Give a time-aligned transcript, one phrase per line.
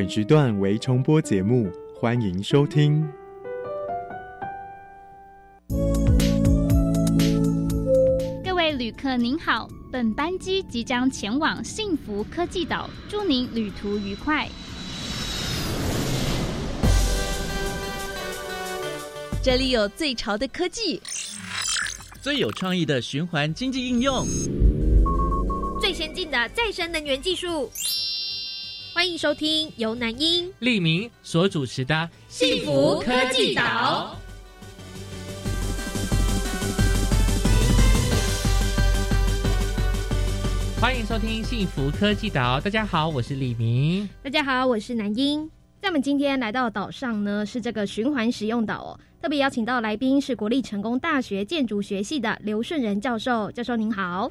[0.00, 3.06] 本时段为重播节目，欢迎收听。
[8.42, 14.48] 各位旅客您好，本班机即将前往幸福科技岛，祝您旅途愉快。
[19.42, 20.98] 这里有最潮的科技，
[22.22, 24.26] 最有创意的循环经济应用，
[25.78, 27.70] 最先进的再生能源技术。
[29.00, 31.94] 欢迎收听由南英、利明所主持的
[32.28, 34.14] 《幸福科技岛》。
[40.78, 42.60] 欢迎收听《幸福科技岛》。
[42.62, 44.06] 大家好，我是李明。
[44.22, 45.50] 大家好，我是南英。
[45.80, 49.00] 在我们今天来到岛上呢，是这个循环使用岛哦。
[49.22, 53.50] 特别邀请到来宾是国立成功大学建筑学系的刘顺仁教授。
[53.50, 54.30] 教授您好。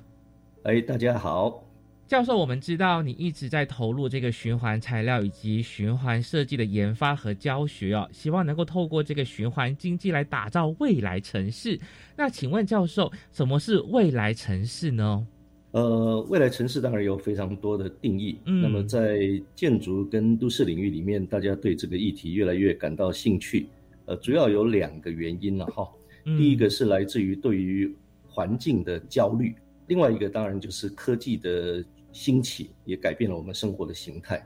[0.62, 1.64] 哎，大家好。
[2.10, 11.80] 教授，我们知道你一直在投入这个循环材料以及循环设计的研发和教学哦，希望能够透过这个循环经济来打造未来城市。
[12.18, 15.28] 那请问教授，什么是未来城市呢？
[15.70, 18.40] 呃，未来城市当然有非常多的定义。
[18.46, 19.20] 嗯，那么在
[19.54, 23.68] 建筑跟都市领域里面，大家对这个议题越来越感到兴趣。
[24.06, 25.88] 呃，主要有两个原因了哈。
[26.24, 27.96] 第一个是来自于对于
[28.28, 29.54] 环境的焦虑，
[29.86, 31.86] 另外一个当然就是科技的。
[32.12, 34.46] 兴起也改变了我们生活的形态。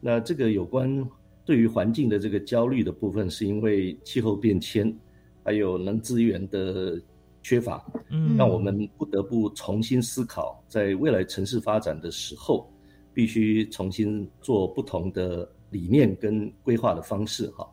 [0.00, 1.06] 那这个有关
[1.44, 4.96] 对于环境的这个焦虑的部分，是因为气候变迁，
[5.44, 7.00] 还有能资源的
[7.42, 12.70] 缺乏，嗯，让我们不得不重新思考，在未来城市发展的时候，
[13.12, 17.68] 必须重新做不同的理念跟规划的方式哈。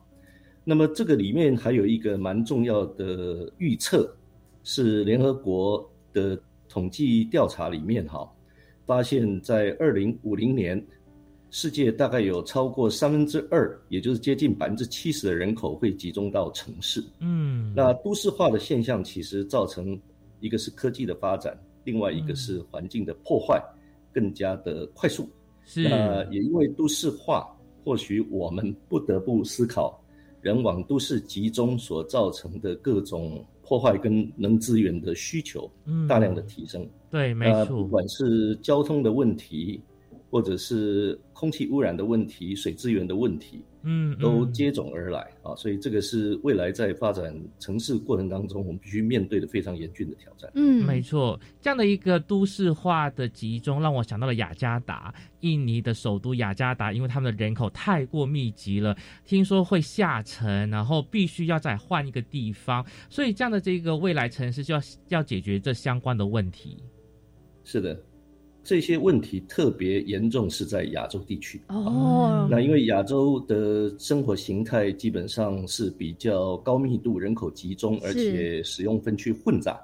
[0.63, 4.13] 那么这个里面还有一个蛮重要的预测，
[4.63, 8.29] 是联合国的统计调查里面哈。
[8.87, 10.83] 发现，在二零五零年，
[11.51, 17.03] 世界大概有超过三分之二，也就是接近百分之七十的人口会集中到城市。
[17.19, 19.99] 嗯，那都市化的现象其实造成
[20.39, 23.61] 一个是科技的发展，另外一个是环境的破坏
[24.13, 25.29] 更加的快速。
[25.65, 27.45] 是，那也因为都市化，
[27.83, 30.01] 或许我们不得不思考
[30.39, 33.45] 人往都市集中所造成的各种。
[33.67, 39.81] 破坏跟能资源的需求，嗯，大量的提升，对，没错，不管是交通的问题，
[40.37, 43.59] 或者是空气污染的问题、水资源的问题。
[43.81, 50.51] 嗯，都接踵而来啊，所以这个是未来在发展城市过程当中，我们必须面对的非常严峻的挑战。
[50.53, 66.77] 嗯，没错，这样的一个都市化的集中，让我想到了雅加达，印尼的首都雅加达，因为他们的人口太过密集了，听说会下沉，然后必须要再换一个地方，所以这样的这个未来城市就要要解决这相关的问题。
[67.63, 67.97] 是的。
[68.67, 71.61] 这些问题特别严重是在亚洲地区。
[71.69, 79.79] 哦，那因为亚洲的生活形态基本上是比较高密度、人口集中，而且使用分区混杂，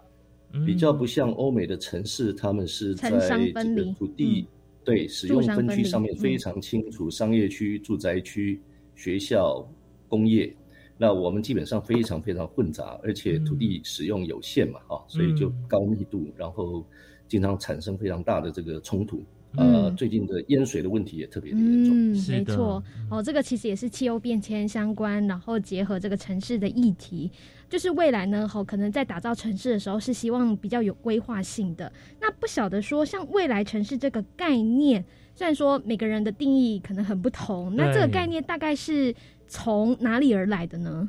[0.66, 3.10] 比较不像欧美的城市，他们是在
[3.54, 4.46] 这个土地
[4.84, 8.60] 对使用分区上面非常清楚，商业区、住宅区、
[8.98, 9.66] 学校、
[10.10, 10.54] 工业，
[10.98, 16.86] 那我们基本上非常非常混杂，而且土地使用有限嘛，哈，所以就高密度，然后。
[17.26, 19.24] 经常产生非常大的这个冲突，
[19.56, 21.94] 呃，最近的淹水的问题也特别的严重。
[21.96, 27.32] 嗯，没错，哦，这个其实也是气候变迁相关，然后结合这个城市的议题，
[27.68, 31.92] 就是未来呢，好，可能在打造城市的时候是希望比较有规划性的。
[32.22, 35.04] 那不晓得说，像未来城市这个概念，
[35.34, 39.16] 虽然说每个人的定义可能很不同，那这个概念大概是
[39.54, 41.08] 从哪里而来的呢？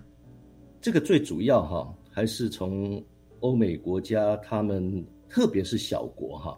[0.78, 3.02] 这个最主要哈，还是从
[3.40, 5.02] 欧美国家他们。
[5.26, 6.56] 特别是小国哈，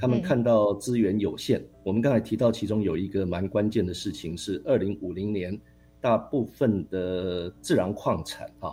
[0.00, 1.62] 他们看到资源有限。
[1.84, 5.60] 我们刚才提到，其中有一个蛮关键的事情是，二零五零年，
[6.00, 8.72] 大部分的自然矿产啊，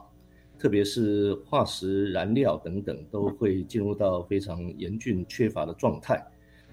[0.58, 6.26] 特别是化石燃料等等，都会进入到非常严峻缺乏的状态。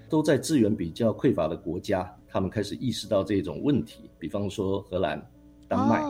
[0.07, 4.09] 都在资源比较匮乏的国家，他们开始意识到这种问题。
[4.17, 5.21] 比方说荷兰、
[5.67, 6.01] 丹麦，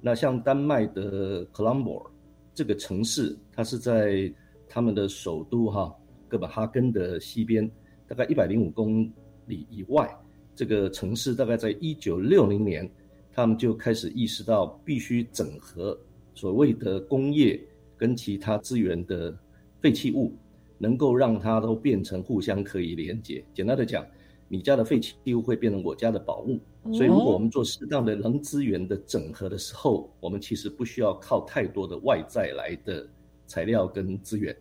[0.00, 2.10] 那像丹麦的克朗博尔
[2.54, 4.32] 这个城市，它是在。
[4.72, 5.92] 他们的首都哈
[6.28, 7.68] 哥本哈根的西边，
[8.06, 9.02] 大概一百零五公
[9.46, 10.08] 里以外，
[10.54, 12.88] 这个城市大概在一九六零年，
[13.32, 15.98] 他们就开始意识到必须整合
[16.36, 17.60] 所谓的工业
[17.96, 19.36] 跟其他资源的
[19.80, 20.32] 废弃物，
[20.78, 23.44] 能够让它都变成互相可以连接。
[23.52, 24.06] 简单的讲，
[24.46, 26.60] 你家的废弃物会变成我家的宝物。
[26.92, 33.06] 所以，如果我们做适当的能资源的整合的时候，我们其实不需要靠太多的外在来的。
[33.46, 34.56] 材料跟资源，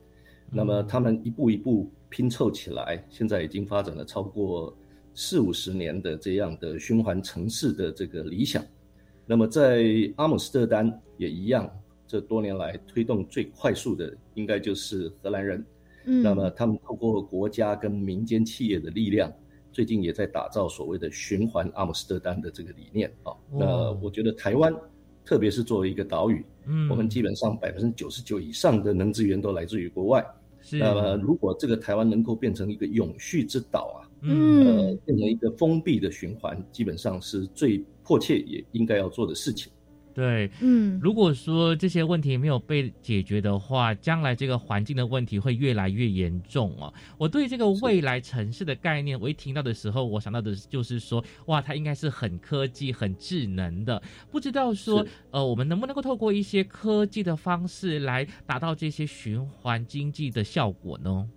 [0.50, 4.76] 那么他们一步一步拼凑起来，现在已经发展了超过
[5.14, 8.66] 四五十年的这样的循环城市的这个理想。
[9.28, 9.86] 那么在
[10.16, 11.72] 阿姆斯特丹也一样，
[12.08, 15.64] 这多年来推动最快速的应该就是荷兰人。
[16.06, 19.32] 嗯，那么他们透过国家跟民间企业的力量，
[19.72, 23.34] 最近也在打造所谓的循环阿姆斯特丹的这个理念啊。
[23.52, 24.74] 那我觉得台湾，
[25.24, 30.26] 特别是作为一个岛屿，嗯，我们基本上百分之九十九以上的能资源都来自于国外。
[30.72, 39.72] 那么，如果这个台湾能够变成一个永续之岛啊，嗯，呃，变成一个封闭的循环，基本上是最迫切也应该要做的事情。
[40.14, 46.94] 对，嗯，如果说这些问题没有被解决的话，将来这个环境的问题会越来越严重哦。
[47.18, 54.02] 我对这个未来城市的概念，我一听到的时候，我想到的就是说，哇，它应该是很科技、很智能的。
[54.30, 61.30] 不知道说，呃，我们能不能够透过一些科技的方式来达到这些循环经济的效果呢？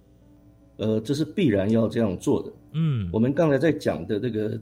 [0.79, 2.53] 呃，这是必然要这样做的。
[2.73, 4.59] 嗯，我们刚才在讲的这个。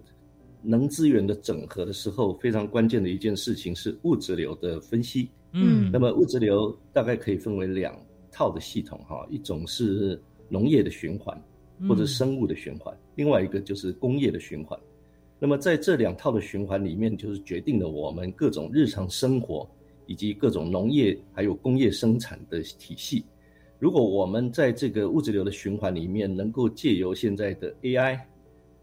[0.63, 5.29] 能资源的整合的时候，非常关键的一件事情是物质流的分析。
[5.53, 7.95] 嗯，那么物质流大概可以分为两
[8.31, 11.37] 套的系统哈，一种是农业的循环
[11.89, 14.79] 或者生物的循环，另外一个就是工业的循环。
[15.39, 19.69] 那么在这两套的循环里面，就是决定了我们各种日常生活
[20.07, 23.25] 以及各种农业还有工业生产的体系。
[23.79, 28.21] 如果我们在这个物质流的循环里面，能够借由现在的 AI。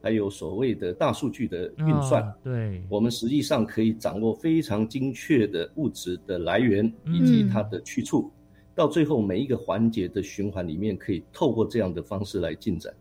[0.07, 8.31] 还有所谓的大数据的运算，对，我们实际上可以掌握非常精确的物质的来源以及它的去处，
[8.73, 12.93] 到最后每一个环节的循环里面，可以透过这样的方式来进展。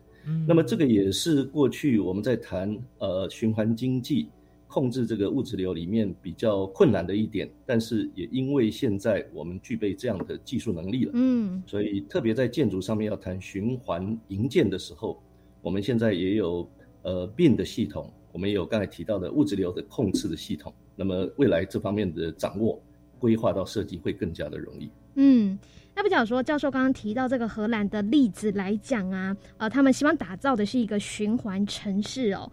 [0.45, 4.27] 那么这个也是过去我们在谈呃循环经济
[4.67, 15.23] 控制这个物质流里面比较困难的一点，但是也因为现在我们具备这样的技术能力了，嗯，所以特别在建筑上面要谈循环营建的时候，
[15.61, 16.69] 我们现在也有。
[17.03, 20.73] 呃，病的系统，我们也有刚才提到的物质流的控制的系统。
[20.95, 22.81] 那么未来这方面的掌握、
[23.19, 24.89] 规划到设计会更加的容易。
[25.15, 25.57] 嗯，
[25.95, 32.51] 那不讲说，教授刚刚提到这个荷兰的例子来讲啊，呃，他们希望打造的是一个循环城市哦。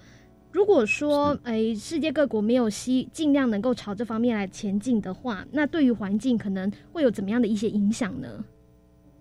[0.52, 8.44] 如果说，诶，世界各国没有希尽量能够朝这方面来前进的话，那对于环境可能会有怎么样的一些影响呢？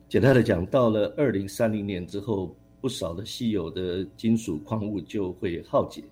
[0.07, 2.55] 简单的讲，到了二零三零年之后。
[2.83, 6.03] 不少的稀有的金属矿物就会耗竭，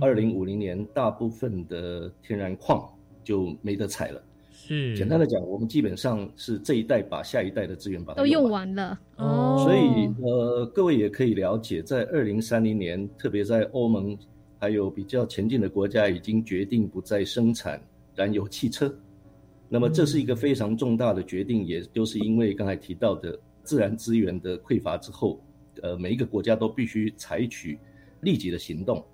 [0.00, 2.84] 二零五零年大部分的天然矿
[3.22, 4.20] 就没得采了。
[4.50, 8.98] 是简单的讲，我们基本上是这一代把下一代的资源把它都用完了。
[9.18, 14.18] 哦，所以呃，各位也可以了解，在二零三零年，特别在欧盟
[14.58, 17.80] 还有比较前进的国家，已经决定不再生产
[18.16, 18.92] 燃油汽车。
[19.68, 25.40] 那么这是一个非常重大的决定，也就是因为刚才提到的自然资源的匮乏之后。
[25.82, 27.78] 呃，每一个国家都必须采取
[28.20, 29.04] 立即的行动，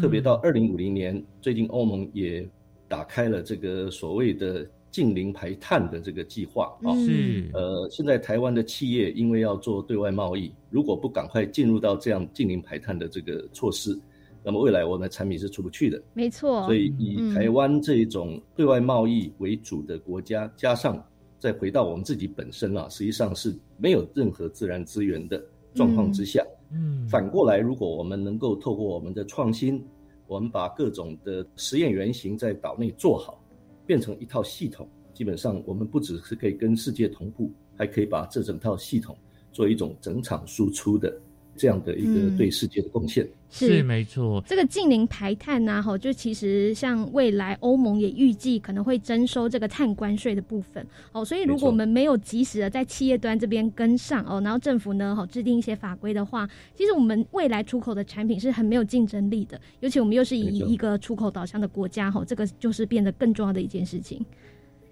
[0.00, 2.48] 特别到二零五零年，最近欧盟也
[2.88, 6.96] 打开了这个所谓的近零排碳的这个计划啊。
[7.04, 7.50] 是。
[7.52, 13.98] 呃，现在台湾的企业因为要做对外贸易，如果不赶快进入到这样近零排碳的这个措施，
[14.42, 16.02] 那么未来我们的产品是出不去的。
[16.14, 16.64] 没错。
[16.66, 21.04] 所以以台湾这种对外贸易为主的国家，加上
[21.38, 25.44] 再回到我们自己本身啊，实际上是没有任何自然资源的。
[25.76, 29.84] 状况之下，嗯，反过来，如果我们能够透过我们的创新，
[30.26, 33.38] 我们把各种的实验原型在岛内做好，
[33.86, 39.16] 变成一套系统，基本上我们不只是可以跟世界同步，还可以把这整套系统
[39.52, 41.14] 做一种整场输出的。
[41.56, 44.42] 这样的一个对世界的贡献是没错。
[44.46, 51.24] 这个近零排碳呐，哈，就其实像未来欧盟也预计可能会征收这个碳关税的部分哦。
[51.24, 59.60] 所以如果我们没有及时的在企业端这边跟上哦，然后政府呢，哈，制定一些法规的话，其实我们未来出口的产品是很没有竞争力的。
[59.80, 64.24] 尤其我们又是以一个出口导向的国家，哈，这个就是变得更重要的一件事情。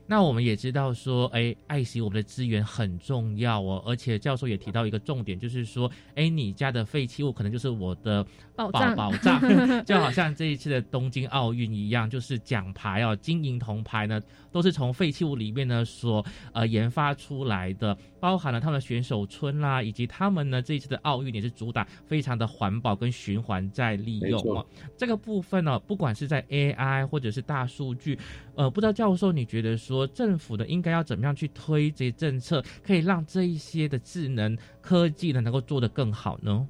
[0.06, 3.82] 那我们也知道说，哎，爱惜我们的资源很重要哦。
[3.86, 9.40] 而且教授也提到一个重点，就是说，哎，你家的废弃物可能就是我的宝藏，宝藏，
[9.84, 14.20] 就好像这一次的东京奥运一样，就是奖牌哦，金银铜牌呢，
[14.52, 24.66] 都是从废弃物里面呢所呃研发出来的，包含了他们的选手村啦，以及他们呢这一次的奥运也是主打非常的环保跟循环再利用哦。
[24.96, 28.18] 这个部分呢，不管是在 AI 或者是大数据，
[28.54, 29.94] 呃，不知道教授你觉得说。
[29.94, 36.66] 说政府呢应该要怎么样去推这些政策，可以让这一些的智能科技呢能够做得更好呢？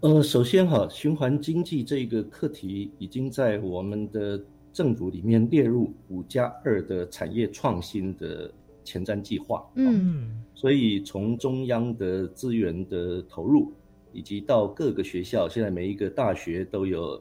[0.00, 8.50] 呃，首先哈，循环经济这个课题已经在我们的政府里面列入五加二的产业创新的
[8.84, 9.64] 前瞻计划。
[9.74, 13.72] 嗯，所以从中央的资源的投入，
[14.12, 17.20] 以及到各个学校，现在每一个大学都有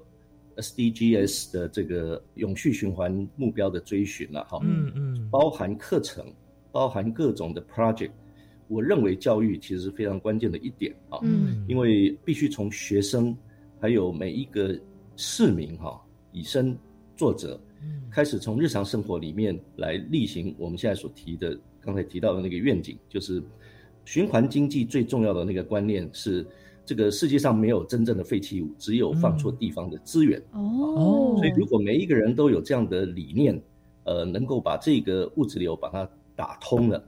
[0.58, 6.26] SDGs 的这个永续循环目标的追寻了哈，嗯嗯，包含课程，
[6.72, 8.12] 包含各种的 project。
[8.68, 13.36] 我认为教育其实是非常关键的一点啊，嗯，因为必须从学生
[13.80, 14.80] 还有每一个
[15.18, 16.02] 市民哈
[16.32, 16.78] 以身
[17.18, 17.60] 作则，
[18.12, 23.42] 开始从日常生活里面来例行我们现在所提的刚才提到的那个愿景，就是
[24.06, 26.46] 循环经济最重要的那个观念是。
[26.84, 30.42] 这个世界上没有真正的废弃物，只有放错地方的资源。
[30.52, 33.62] 哦，所以如果每一个人都有这样的理念，
[34.04, 37.02] 呃，能够把这个物质流把它打通了，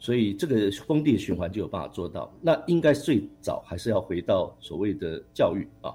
[0.00, 2.34] 所以这个封地循环就有办法做到。
[2.42, 5.94] 那应该最早还是要回到所谓的教育啊。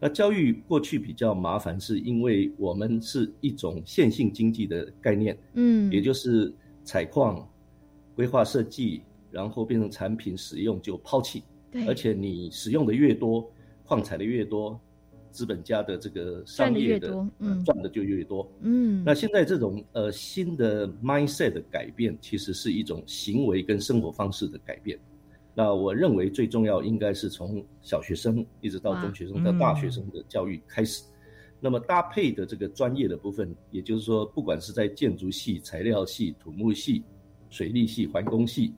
[0.00, 7.48] 那教育过去比较麻烦，是因为我们是一种线性经济的概念，嗯，也就是采矿、
[8.14, 11.42] 规划设计，然后变成产品使用就抛弃。
[11.70, 13.50] 对而且你使用的越多，
[13.84, 14.80] 矿采的越多，
[15.30, 17.08] 资本家的这个商业的
[17.64, 18.50] 赚的就越多。
[18.60, 24.98] 嗯，那现在这种呃新的 mindset 的改变，其实是一种行为跟生活方式的改变。
[25.58, 31.02] 那我认为最重要应该是从小学生一直到中学生到大学生的教育开始。
[31.58, 37.02] 那么搭配的这个专业的部分，也就是说，不管是在建筑系、材料系、土木系、
[37.50, 38.72] 水利系、环工系。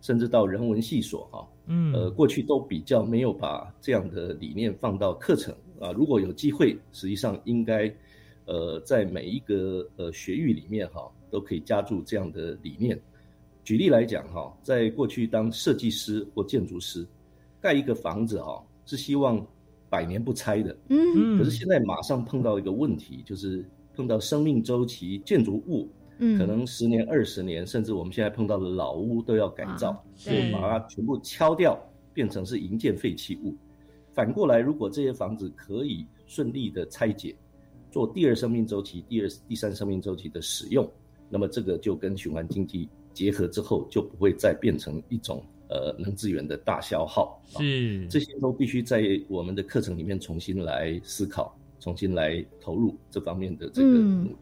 [0.00, 5.92] 甚至到人文系所哈，嗯，呃，过去都比较没有把这样的理念放到课程啊。
[5.92, 7.94] 如果有机会，实际上应该，
[8.46, 13.00] 呃，在每一个呃学域里面哈，都可以加注这样的理念。
[13.64, 17.06] 举例来讲哈，在过去当设计师或建筑师，
[17.60, 19.44] 盖一个房子哈，是希望
[19.88, 23.64] 百年不拆的，嗯，可是现在马上碰到一个问题，就是
[23.94, 25.88] 碰到生命周期建筑物。
[26.38, 31.76] 可能十年、二十年，甚至我们现在碰到的老屋都要改造，所以把它全部敲掉，
[32.14, 33.56] 变成是营建废弃物。
[34.12, 37.34] 反过来，如果这些房子可以顺利的拆解，
[37.90, 40.88] 做第二生命周期、第二、第三生命周期的使用，
[41.28, 47.40] 那么这个就跟循环经济结合之后，就不会再变成一种呃能资源的大消耗。
[47.58, 54.36] 是，这些都必须在我们的课程里面重新来思考，重新来投入这方面的这个努力。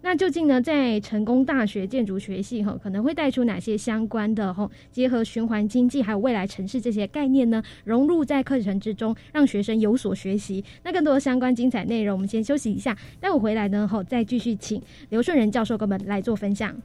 [0.00, 7.60] 那究竟呢，在成功大学建筑学系哈，可能会带出哪些相关的哈，结合循环经济还有未来城市这些概念呢？
[7.84, 10.64] 融入在课程之中，让学生有所学习。
[10.84, 16.80] 那更多的相关精彩内容，我们先休息一下，待会回来呢，后再继续请刘顺仁教授跟我们来做分享。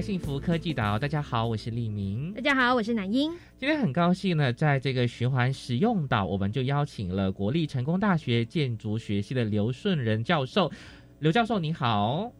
[0.00, 2.32] 来幸福科技岛，大家好，我是立明。
[2.32, 3.30] 大家好，我是南英。
[3.58, 10.72] 今天很高兴呢，在这个循环使用岛，我们就邀请了国立成功大学建筑学系的刘顺仁教授。
[11.18, 12.32] 刘教授，你好。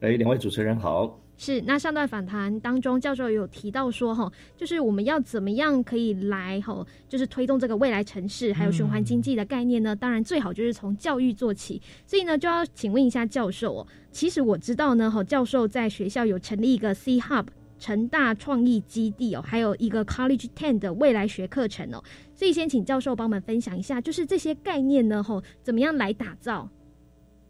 [0.00, 1.16] 哎，两位主持人好。
[1.38, 9.94] 是，那上段访谈当中，教授有提到说，哈，就是我们要怎么样可以来，哈，就是推动这个未来城市还有循环经济的概念呢？
[9.94, 11.80] 当然，最好就是从教育做起。
[12.06, 13.86] 所以呢，就要请问一下教授哦。
[14.10, 17.46] 其实我知道呢，哈，教授在学校有成立一个 C Hub
[17.78, 22.02] 成大创意基地哦，还有一个 College Ten 的未来学课程哦。
[22.34, 26.70] 所以先请教授帮我们分享一下，就是这些概念呢，哈，怎么样来打造？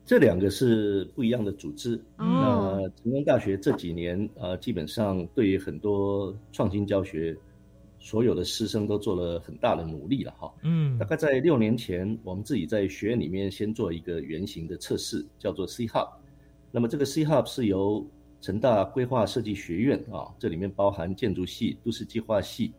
[0.07, 2.01] 这两个是不一样的组织。
[2.17, 7.37] 那成功大学这几年啊，基本上对于很多创新教学，
[7.99, 10.55] 所有的师生都做了很大的努力了哈。
[10.63, 16.09] 嗯，大概在六年前，我们自己在学院里面先做一个原型的测试，叫做 C Hub。
[16.71, 18.07] 那么这个 C Hub 是由
[18.41, 22.73] 成大规划设计学院啊，这里面包含建筑系、都市计划系。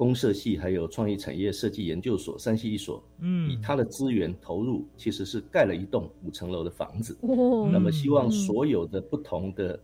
[0.00, 7.14] 公社系还有创意产业设计研究所三系一所，嗯，以他的资源投入，其实是盖了一栋五层楼的房子。
[7.20, 9.78] 哦，那么希望所有的不同的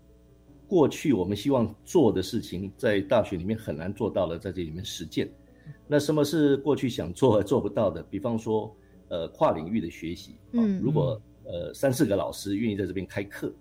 [0.66, 5.30] 过去我们希望做的事情，在大学里面很难做到的，在这里面实践。
[5.86, 8.02] 那什么是过去想做而做不到的？
[8.04, 8.74] 比方说，
[9.08, 10.36] 呃，跨领域的学习。
[10.52, 13.52] 嗯，如果呃三四个老师愿意在这边开课，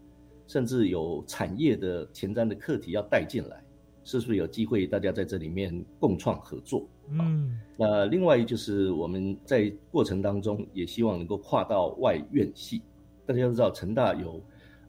[0.48, 3.62] 甚至有产业的前瞻的课题要带进来。
[4.06, 6.88] 是不是有机会大家在这里面共创合作？
[7.10, 12.82] 嗯，那另外就是我们在过程当中也希望能够跨到外院系。
[13.26, 14.40] 大家都知道成大有，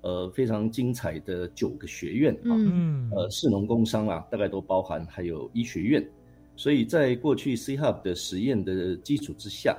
[0.03, 6.07] 呃非常精彩的九个学院啊，嗯，呃，市农工商啊，大概都包含，还有医学院。
[6.55, 9.75] 所以在过去 C Hub 的实验的基础之下，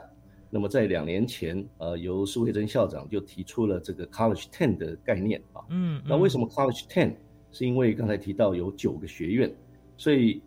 [0.50, 5.62] 那么在两年前，呃，由苏慧珍校长就提出了这个 College Ten 的概念啊。
[5.70, 7.14] 嗯，那为什么 College Ten？
[7.52, 9.54] 是因为刚才提到有九个学院，
[9.98, 10.42] 所以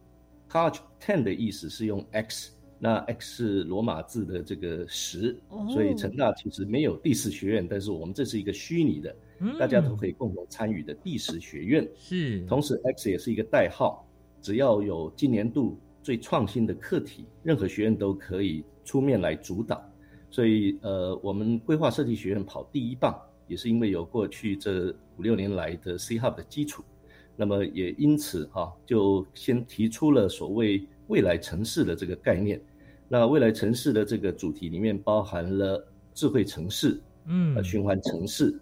[0.51, 5.39] College Ten 的意思是用 X，那 X 是罗马字的这个十，
[5.73, 9.15] 所以成大其实没有第十学院，但是我们这是一个虚拟的，
[9.59, 11.89] 大家都可以共同参与的第十学院。
[11.97, 14.07] 是，同时 X 也是一个代号，
[14.41, 15.79] 只要有今年度。
[16.03, 19.85] 最创新的课题，任何学院都可以出面来主导，
[20.31, 23.15] 所以呃，我们规划设计学院跑第一棒，
[23.51, 26.85] 也是因为有过去这五六年来的 C Hub 的基础，
[27.35, 32.63] 那么也因此哈，就先提出了所谓未来城市的这个概念。
[33.09, 38.57] 那未来城市的这个主题里面包含了智慧城市，嗯，循环城市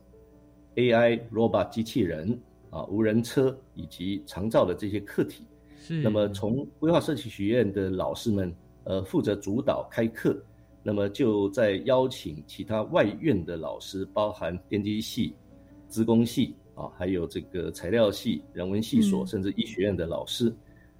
[0.76, 2.40] ，AI robot 机器人
[2.70, 5.44] 啊，无人车以及长照的这些课题。
[5.80, 8.54] 是那么从规划设计学院的老师们，
[8.84, 10.42] 呃，负责主导开课，
[10.88, 15.34] 那么就在邀请其他外院的老师，包含电机系、
[15.86, 20.50] 资工系啊，还有这个材料系、人文系所，甚至医学院的老师，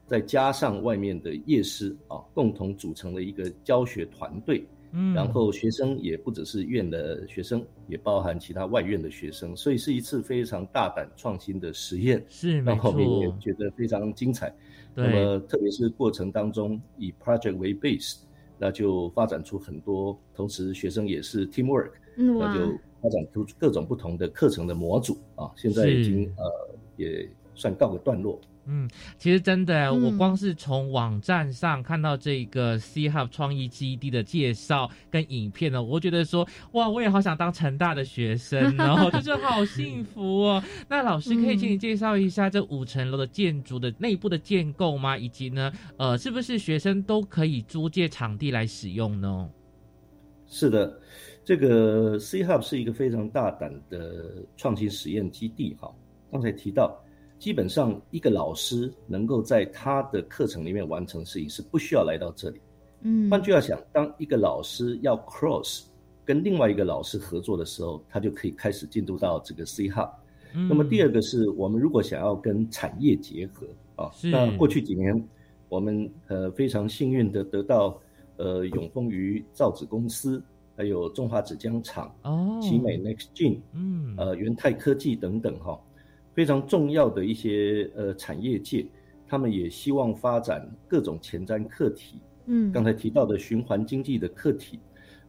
[0.07, 4.62] 再加上外面的业师啊，共同组成了一个教学团队。
[4.92, 12.23] 嗯，然后学生也不只是院的学生，也包含其他外院的学生，所以是一次非常大胆创新的实验。
[12.28, 12.92] 是，然后
[13.23, 14.54] 也觉得非常精彩。
[14.95, 18.18] 那么，特别是过程当中以 project 为 base，
[18.58, 25.50] 那就发展出很多，同时学生也是 teamwork，那就发展出各种不同的课程的模组啊。
[25.56, 28.40] 现在已经呃也算告个段落。
[28.70, 40.62] 嗯，其实真的，我光是从网站上看到这个 C Hub 创意基地的介绍跟影片呢，我觉得说，哇，我也好想当成大的学生， 然后就是好幸福哦。
[40.87, 45.16] 那老师可以请你介绍一下这五层楼的建筑的内部的建构吗？
[45.16, 49.48] 以及呢，呃，是不是学生都可以租借场地来使用呢？
[50.46, 51.00] 是的，
[51.42, 55.74] 这个 C Hub 是一个非常大胆的创新实验基地。
[55.81, 55.90] 哈，
[56.31, 57.02] 刚才提到。
[57.38, 62.61] 基本上，一个老师能够在他的课程里面完成事情，是不需要来到这里。
[63.03, 65.85] 嗯，换句话讲，当一个老师要 cross
[66.24, 70.11] 跟另外一个老师合作的时候，他就可以开始进入到这个 C hub。
[70.53, 75.29] 那么第二个是我们如果想要跟产业结合啊，那过去几年
[75.68, 78.01] 我们呃非常幸运的得到
[78.37, 80.42] 呃永丰鱼造纸公司，
[80.74, 85.79] 还有中华纸浆厂、哦，奇美 Next Gen，嗯，呃元泰科技等等哈。
[86.38, 88.87] 非常重要的一些呃产业界，
[89.27, 92.20] 他们也希望发展各种前瞻课题。
[92.46, 94.79] 嗯，刚才提到的循环经济的课题，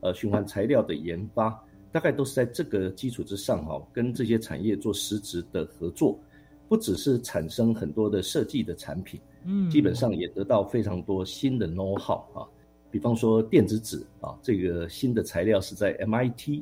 [0.01, 1.49] 呃，循环材料的研发，
[1.91, 6.19] 大概都是在这个基础之上哈，跟这些产业做实质的合作，
[6.67, 12.45] 不只是产生很多的设计的产品，嗯，基本上也得到非常多新的 know how 啊。
[12.91, 16.61] 比方说电子纸啊，这个新的材料是在 MIT，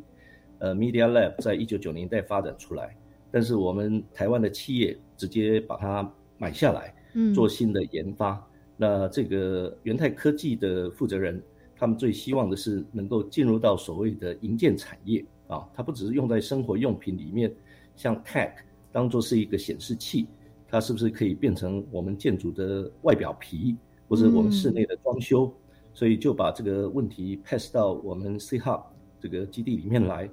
[0.59, 2.95] 呃，Media Lab 在一九九年代发展出来。
[3.31, 8.41] 但是我们台湾的企业直接把它买下来，嗯做新的研发。
[8.77, 11.41] 那这个元泰科技的负责人，
[11.75, 17.53] 他们最希望的是能够进入到所谓的营建产业啊，它不只是用在生活用品里面，
[17.95, 18.53] 像 Tech
[18.91, 20.27] 当做是一个显示器，
[20.67, 23.75] 它是不是可以变成我们建筑的外表皮，
[24.07, 25.51] 或者我们室内的装修？
[25.93, 28.83] 所以就把这个问题 pass 到我们 C Hub
[29.19, 30.29] 这个基地里面来。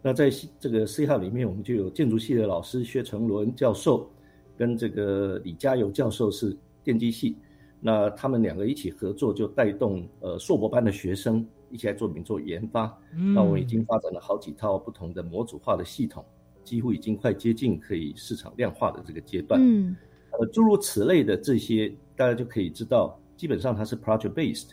[0.00, 0.30] 那在
[0.60, 4.08] 这个 C 号里面，我们就有建筑系的老师薛成伦教授，
[4.56, 7.36] 跟这个李嘉友教授是电机系，
[7.80, 12.96] 那他们两个一起合作，就带动呃硕博班的学生一起来做名做研发。
[13.34, 16.24] 那我们已经发展了好几套不同的模组化的系统，
[16.62, 19.60] 几乎已经快接近可以市场量化的这个阶段。
[19.60, 19.96] 嗯，
[20.38, 24.70] 呃，诸如此类的这些，大家就可以知道，基本上它是 project based，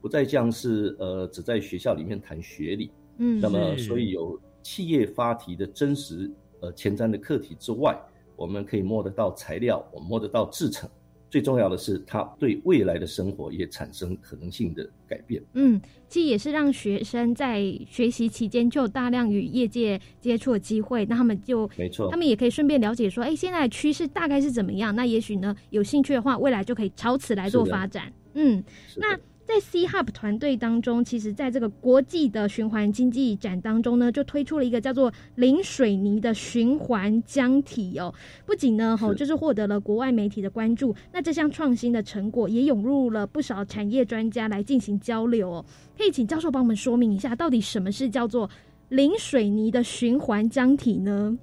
[0.00, 2.92] 不再像是呃只在学校里面谈学理。
[3.16, 4.40] 嗯，那么所以有。
[4.62, 7.98] 企业发题的真实呃前瞻的课题之外，
[8.36, 10.88] 我们可以摸得到材料，我摸得到制成。
[11.30, 15.42] 最重要的是，它对未来的生活也产生可能性的改变。
[15.52, 24.96] 嗯，这也是让学生在学习期间就有大量与业界接触的机会，那他们就没错，他们也可以顺便了解说，哎，现在的趋势大概是怎么样？
[24.96, 28.10] 那也许呢，有兴趣的话，未来就可以朝此来做发展。
[28.32, 28.64] 嗯，
[28.96, 29.18] 那。
[29.48, 38.14] 在 C Hub 团队当中，其实在这个国际的循环经济展当中呢，就推出了一个叫做零水泥的循环浆体哦。
[38.44, 45.64] 不仅呢，吼，就是获得了国外媒体的关注，那这项创新的成果也涌入了不少产业专家来进行交流哦。
[45.96, 48.50] 可以请教授帮我们说明一下，到底什么是叫做
[48.90, 51.38] 零水泥的循环浆体呢？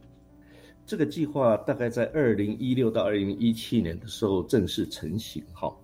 [0.86, 5.44] 这个计划大概在二零一六到二零一七年的时候正式成型。
[5.52, 5.76] 哈，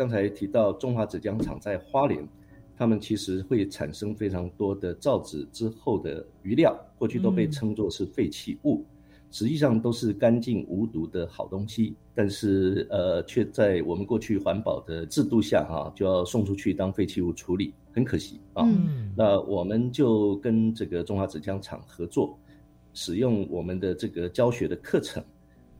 [0.00, 2.26] 刚才提到中华纸浆厂在花莲，
[2.74, 8.82] 他们其实会产生非常多的造纸之后的余料，过去都被称作是废弃物。
[9.30, 18.66] 实际上都是干净无毒的好东西，但是呃，却在我们过去环保的制度下哈，就要送出去当废弃物处理，很可惜啊。
[19.14, 22.38] 那我们就跟这个中华纸浆厂合作，
[22.94, 25.22] 使用我们的这个教学的课程，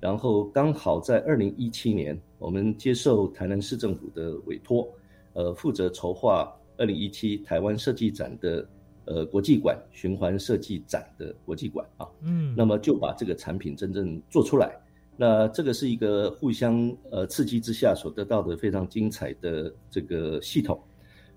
[0.01, 4.89] 然后刚好在二零一七年，我们接受台南市政府的委托，
[5.35, 8.67] 呃，负责筹划二零一七台湾设计展的。
[9.07, 14.79] 呃，国际馆循环设计展的国际馆啊，嗯，那么就把这个产品真正做出来。
[15.17, 20.81] 那这个是一个互相呃刺激之下所得到的非常精彩的这个系统。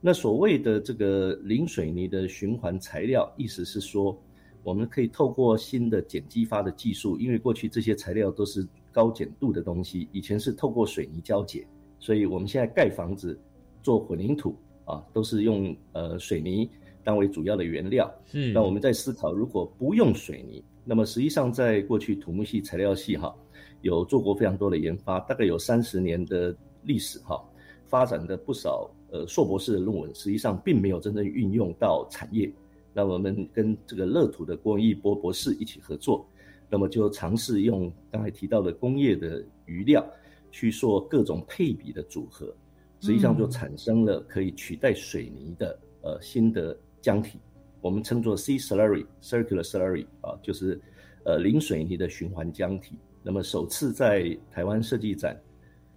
[0.01, 4.15] 那所谓的这个零水泥的循环材料，意思是说，
[4.63, 11.67] 我们可以透过新的碱基发的技术，因为过去这些材料都是高碱度的东西，以前是透过水泥胶解，
[11.99, 13.39] 所以我们现在盖房子
[13.81, 16.69] 做混凝土啊，都是用呃水泥。
[17.05, 18.53] 当为主要的原料，是。
[18.53, 23.35] 那我们在思考，如果不用水泥，那么实际上在过去土木系、材料系哈，
[23.81, 27.43] 有做过非常多的研发，大概有三十年的历史哈，
[27.87, 32.49] 发展的不少呃硕博士的论文，实际上并没有真正运用到产业。
[32.93, 36.27] 那我们跟这个乐土的郭义波博士一起合作，
[36.69, 40.05] 那么就尝试用刚才提到的工业的余料
[40.51, 42.55] 去做各种配比的组合，
[42.99, 46.77] 实际上就产生了可以取代水泥的呃新的。
[47.03, 47.37] 浆体，
[47.81, 50.79] 我们称作 C slurry circular slurry 啊，就是
[51.25, 52.97] 呃零水泥的循环浆体。
[53.21, 55.37] 那么首次在台湾设计展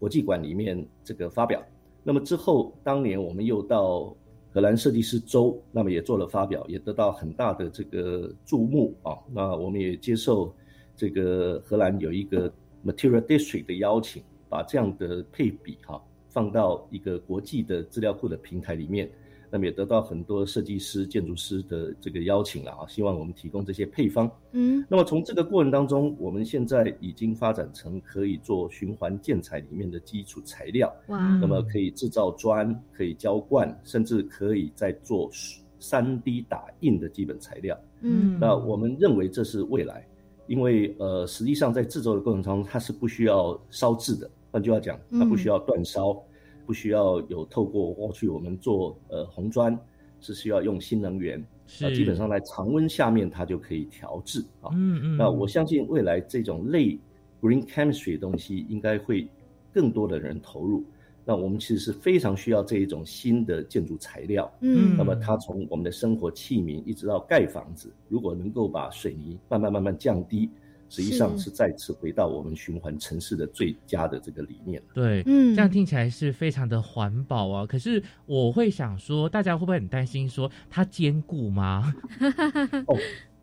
[0.00, 1.64] 国际馆里面这个发表。
[2.02, 4.16] 那么之后，当年我们又到
[4.56, 9.12] 荷兰设计师周，那么也做了发表，也得到很大的这个注目啊。
[9.30, 10.50] 那我们也接受
[10.96, 12.50] 这个荷兰有一个
[12.82, 19.10] Material District 的邀请，把这样的配比哈放到一个国际的资料库的平台里面。
[19.56, 24.30] 那么也得到很多设计师、建筑师的这个邀请了啊，希望我们提供这些配方。
[24.52, 30.94] 嗯，那么从这个过程当中，我们现在已经发展成可以做循环建材里面的基础材料。
[31.06, 35.30] 哇，那么可以制造砖，可以浇灌，甚至可以再做
[35.78, 37.74] 三 D 打印的基本材料。
[38.02, 40.06] 嗯，那我们认为这是未来，
[40.48, 44.30] 因为呃，实际上在制作的过程当中，它是不需要烧制的。
[44.50, 46.22] 换句话讲，它不需要煅烧。
[46.66, 49.78] 不需要有透过过去我们做呃红砖
[50.20, 51.42] 是需要用新能源，
[51.80, 54.70] 那基本上在常温下面它就可以调制啊。
[54.72, 55.16] 嗯嗯。
[55.16, 56.98] 那我相信未来这种类
[57.40, 59.28] green chemistry 的东西应该会
[59.72, 60.84] 更多的人投入。
[61.24, 64.52] 那我们其实是非常需要这一种新的建筑材料。
[64.60, 64.96] 嗯。
[64.96, 70.50] 那么它从我们的生活器皿一直到盖房子，如果能够把水泥慢慢慢慢降低。
[70.88, 77.66] 实际上是再次回到我们循环城市的最佳的这个理念对，嗯，这样听起来是非常的环保啊。
[77.66, 81.92] 可是我会想说，大家会不会很担心说它坚固吗？
[82.86, 82.96] 哦，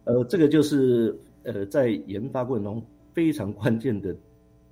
[0.05, 4.15] 呃，这个就是呃在研发过程中非常关键的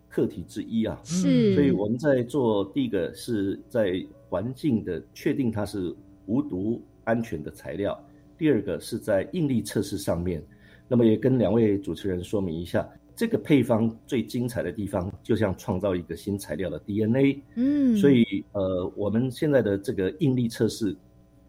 [0.07, 0.99] 课题之一啊。
[1.03, 5.93] 是，所以我们在做第一个是在环境的确定它是
[6.25, 8.01] 无毒安全的材料，
[8.37, 10.41] 第二个是在应力测试上面。
[10.91, 17.41] 那么也跟两位主持人说明一下，这个配方最精彩的地方，就像创造一个新材料的 DNA。
[17.55, 20.93] 嗯，所以呃，我们现在的这个应力测试，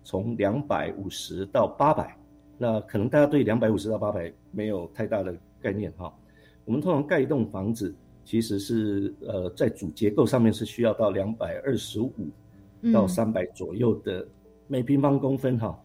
[0.05, 2.17] 从两百五十到八百，
[2.57, 6.17] 那可能大家对两百五十到八百没有太大的概念哈。
[6.65, 7.93] 我们通常盖一栋房子，
[8.25, 12.13] 其实是呃在主结构上面是需要到两百二十五
[12.93, 14.25] 到三百左右的
[14.69, 15.77] 每平方公分哈，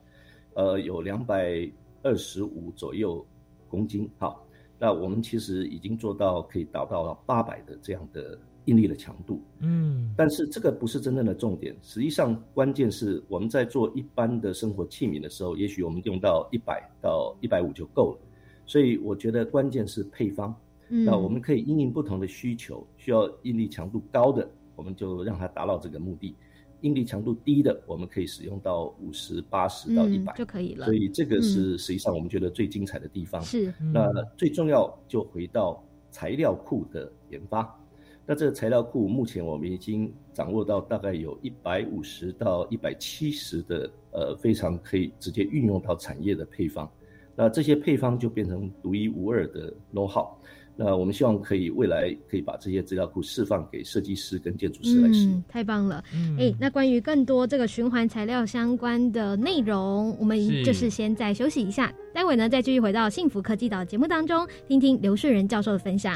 [0.54, 1.68] 呃有两百
[2.04, 3.26] 二十五左右。
[3.70, 4.46] 公斤好，
[4.80, 18.20] 那我们其实已经做到可以达到八百的这样的应力的强度，嗯，但是这个不是真正的重点，实际上关键是我们在做一般的生活器皿的时候，也许我们用到一百到一百五就够了，
[18.66, 20.54] 所以我觉得关键是配方，
[20.90, 26.36] 那我们可以因应不同的需求，需要应力强度高的，我们就让它达到这个目的。
[26.82, 30.86] 应力强度低的，我们可以使用到五十八十到一百就可以了。
[30.86, 33.42] 所以这个是实际上我们觉得最精彩的地方。
[33.42, 37.80] 是，那最重要就回到材料库的研发。
[38.26, 46.90] 那这个材料库目前我们已经掌握到大概有一百五十到一百七十的呃非常可以直接运用到产业的配方。
[47.36, 50.28] 那这些配方就变成独一无二的 know how。
[50.80, 55.44] 那我们希望可以未来可以把这些资料库释放给设计师跟建筑师来使用。
[55.50, 56.04] 太棒了！
[56.38, 66.16] 哎，那关于更多这个循环材料相关的内容，我们就是先再休息一下，待会呢再继续回到幸福科技岛节目当中，听听刘顺仁教授的分享。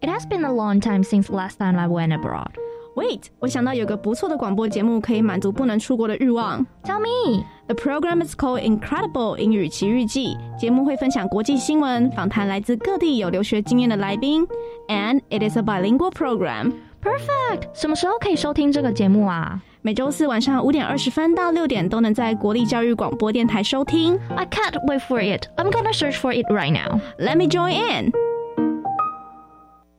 [0.00, 2.50] It has been a long time since last time I went abroad.
[2.96, 6.66] Wait，我想到有个不错的广播节目可以满足不能出国的欲望。
[6.82, 7.44] Tell me.
[7.67, 10.37] The program is called Incredible 英语奇遇记。
[10.59, 14.45] 节目会分享国际新闻，访谈来自各地有留学经验的来宾。
[14.87, 16.73] And it is a bilingual program.
[17.01, 17.67] Perfect。
[17.73, 19.61] 什么时候可以收听这个节目啊？
[19.81, 24.17] 每周四晚上五点二十分到六点都能在国立教育广播电台收听。
[24.35, 25.45] I can't wait for it.
[25.57, 27.01] I'm gonna search for it right now.
[27.17, 28.11] Let me join in.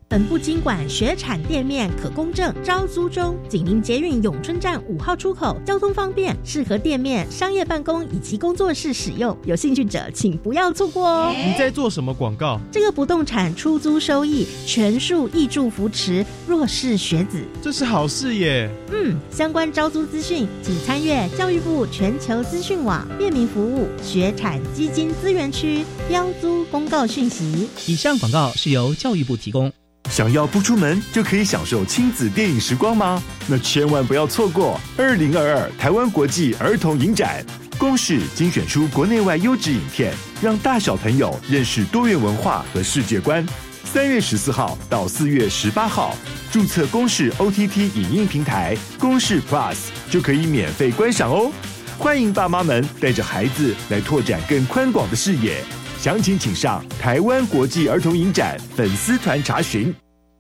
[0.10, 9.38] 本部经管学产店面可公证招租中，紧邻捷运永春站五号出口，交通方便，适合店面、商业办公以及工作室使用。
[9.46, 11.36] 有兴趣者请不要错过哦！
[11.38, 12.60] 你在做什么广告？
[12.72, 18.68] 这个不动产出租收益全数挹注扶持弱势学子，这是好事耶！
[18.92, 27.70] 嗯，相关招租资讯请参阅教育部全球资讯网便民服务学产基金资源区标租公告讯息。
[27.86, 29.72] 以上广告是由教育部提供。
[30.20, 33.24] 想要不出门就可以享受亲子电影时光吗？
[33.48, 37.42] 那千万不要错过二零二二台湾国际儿童影展。
[37.78, 43.48] 公视精选出国内外优质影片，让大小朋友认识多元文化和世界观。
[43.86, 46.14] 三月十四号到四月十八号，
[46.52, 49.78] 注册公视 OTT 影音平台公视 Plus
[50.12, 51.50] 就可以免费观赏哦。
[51.98, 55.64] 欢迎爸妈们带着孩子来拓展更宽广的视野。
[55.98, 59.96] 详情请上台湾国际儿童影展粉丝团查询。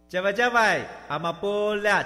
[0.09, 2.03] 加外加外，阿玛波拉，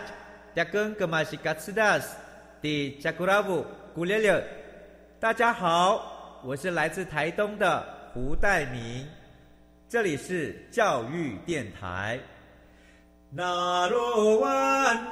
[0.54, 2.18] 加根格玛西卡斯达斯，
[2.62, 4.44] 迪加古拉布古列列。
[5.22, 7.82] 大家好，我是来自台东的
[8.14, 9.08] 胡代明，
[9.88, 12.20] 这里是教育电台。
[13.30, 14.50] 那罗哇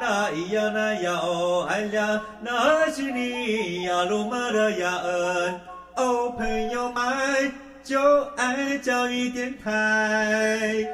[0.02, 5.62] 那咿呀那呀哦哎呀，那是你呀鲁玛的呀恩
[5.96, 7.54] 哦，朋友们。
[7.84, 10.86] 就爱教育电台。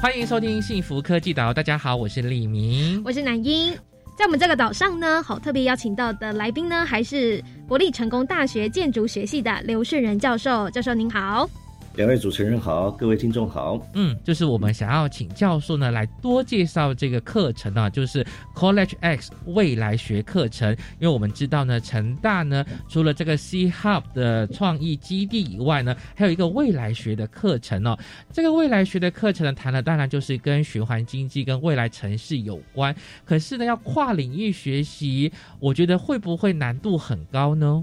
[0.00, 3.76] 欢迎收听幸福科技岛，大家好，我是李明，我是南英，
[4.16, 11.50] 在我们这个岛上呢，好特别邀请到的来宾呢，还是国立成功大学建筑学系的刘顺仁教授，教授您好。
[11.96, 13.80] 两位主持人好，各位听众好。
[13.94, 18.22] 嗯，就是我们想要请教授呢来多介绍这个课程啊，就是
[18.54, 20.70] College X 未来学课程。
[21.00, 27.98] 因为我们知道呢，成大呢除了这个 C Hub 的创意基地以外呢，还有一个未来学的课程哦。
[28.30, 32.94] 这个未来学的课程呢，谈的当然就是跟循环经济、跟未来城市有关。
[33.24, 37.82] 可是呢，要跨领域学习，我觉得会不会难度很高呢？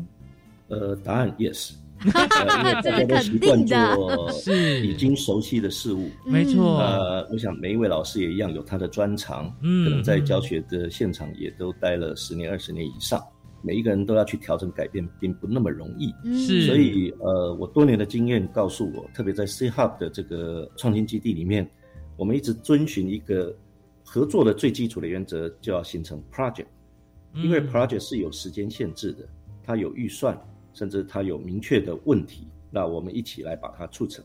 [0.67, 1.71] 呃，答案 yes。
[2.83, 3.97] 这是肯定的，
[4.31, 4.85] 是。
[4.85, 6.79] 已经熟悉的事物，没错。
[6.79, 13.21] 呃，我想每一位老师也一样有他的专长，嗯，可能在教学的现场也都待了十年、二十年以上，
[13.61, 16.13] 每一个人都要去调整改变，并不那么容易。
[16.45, 21.69] 是，所以呃，我多年的经验告诉我，特别在 C Hub 的这个创新基地里面，
[22.17, 23.55] 我们一直遵循一个
[24.03, 26.65] 合作的最基础的原则，就要形成 project，
[27.35, 29.27] 因为 project 是有时间限制的，
[29.65, 30.37] 它有预算。
[30.73, 34.23] 甚至它有明确的问题，那我们一起来把它促成。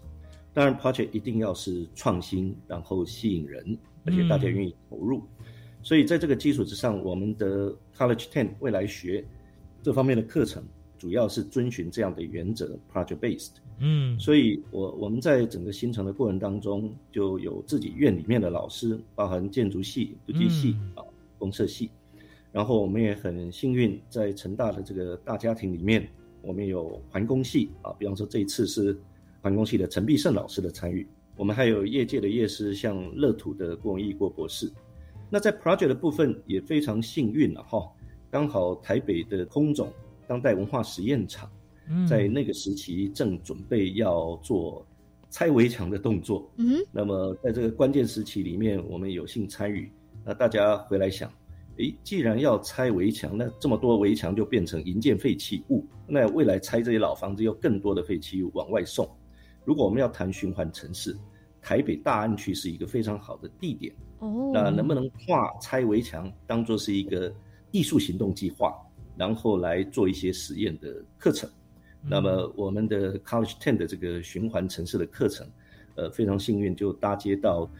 [0.54, 5.22] 当然，project 一定要是创新，然后吸引人，而且大家愿意投入。
[5.82, 9.24] 所以在这个基础之上，我们的 College Ten 未来学
[9.82, 10.64] 这方面的课程，
[10.98, 13.50] 主要是遵循这样的原则，project based。
[13.78, 21.04] 嗯，所以我我们在整个形成的过程当中，就有自己院里面的老师，包含建筑系、土地系啊、
[21.38, 21.88] 公社系，
[22.50, 26.08] 然后我们也很幸运，在成大的这个大家庭里面。
[26.48, 28.98] 我们有环工系啊，比方说这一次是
[29.42, 31.06] 环工系的陈必胜老师的参与。
[31.36, 34.72] 我们还有业界的业师，像乐土的郭文义郭博士。
[35.28, 37.86] 那在 project 的部分也非常幸运了哈，
[38.30, 39.92] 刚好台北的空总
[40.26, 41.50] 当代文化实验场，
[42.08, 44.86] 在那个时期正准备要做
[45.28, 46.50] 拆围墙的动作。
[46.56, 49.92] 嗯，那么在这个关键时期里面，我们有幸参与。
[50.24, 51.30] 那大家回来想。
[51.78, 59.08] 诶，既然要拆围墙，那这么多围墙就变成营建废弃物，那未来拆这些老房子，又更多的废弃物往外送。
[59.64, 61.16] 如果我们要谈循环城市，
[61.62, 63.94] 台北大安区是一个非常好的地点。
[64.18, 67.32] 哦，那能不能画拆围墙当做是一个
[67.70, 68.74] 艺术行动计划，
[69.16, 71.48] 然后来做一些实验的课程？
[72.02, 75.46] 那么我们的 College Ten 的这个循环城市的课程，
[75.94, 77.70] 呃，非常幸运就搭接到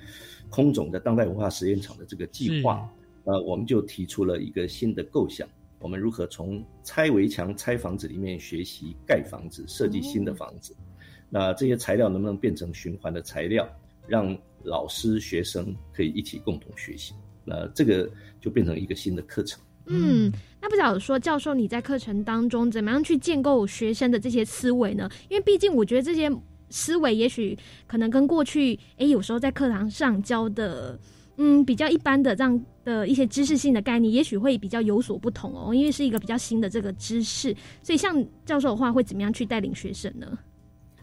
[0.50, 2.88] 空总的当代文化实验场的这个计划。
[3.28, 5.46] 呃，我们就提出了一个新的构想：
[5.80, 10.74] 我们如何从拆围墙、拆房子里面学习盖房子、设计新的房子？
[11.28, 13.68] 那这些材料能不能变成循环的材料，
[14.06, 17.12] 让老师、学生可以一起共同学习？
[17.44, 18.10] 那这个
[18.40, 19.60] 就变成一个新的课程。
[19.84, 25.06] 嗯，那不晓得说教授你在课程当中怎么样去建构学生的这些思维呢？
[25.28, 26.32] 因为毕竟我觉得这些
[26.70, 30.98] 思维也许可能跟过去哎有时候在课堂上教的。
[31.40, 40.38] 嗯，比较一般的这样的一些知识性的概念，也许会比较有所不同哦，因为是一个比较新的这个知识，所以像教授的话，会怎么样去带领学生呢？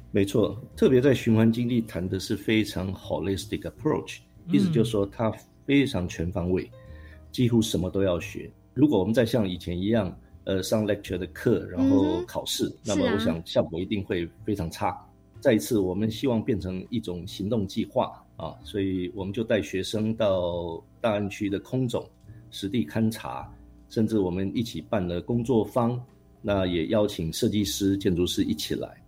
[0.10, 4.18] 没错，特别在循环经济谈的是非常 holistic approach，
[4.50, 5.32] 意思就是说它
[5.66, 6.68] 非常全方位，
[7.32, 8.50] 几乎什么都要学。
[8.74, 14.98] 如果我们再像以前一样，呃，上 lecture 的课，然后考试，那么我想效果一定会非常差。
[15.40, 18.25] 再一次，我们希望变成一种行动计划。
[18.38, 22.06] 啊，所以我们就带学生到大安区的空总
[22.52, 23.50] 实地勘察，
[23.90, 26.02] 甚至我们一起办了工作坊，
[26.42, 29.02] 那也邀请设计师、建筑师一起来。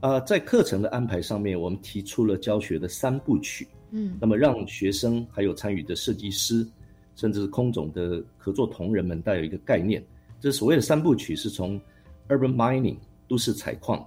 [0.00, 3.66] 啊，在课程的安排上面，我们提出了教学的三部曲。
[3.90, 6.66] 嗯，那么让学生还有参与的设计师，
[7.14, 10.04] 甚至是空总的合作同仁们，带有一个概念，
[10.40, 11.80] 这所谓的三部曲是从
[12.28, 12.96] urban mining
[13.28, 14.04] 都市采矿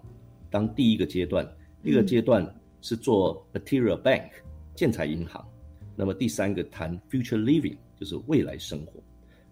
[0.52, 1.50] 当第一个阶段，
[1.82, 2.46] 第二个阶段
[2.82, 4.30] 是做 material bank。
[4.78, 5.44] 建材银行，
[5.96, 9.02] 那么第三个谈 future living 就是未来生活。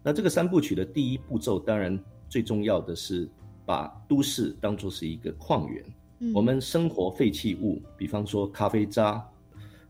[0.03, 3.27] 那这个三部曲的第一步骤，当然最重要的是
[3.65, 5.83] 把都市当作是一个矿源。
[6.31, 9.27] 我们生活废弃物，比方说咖啡渣、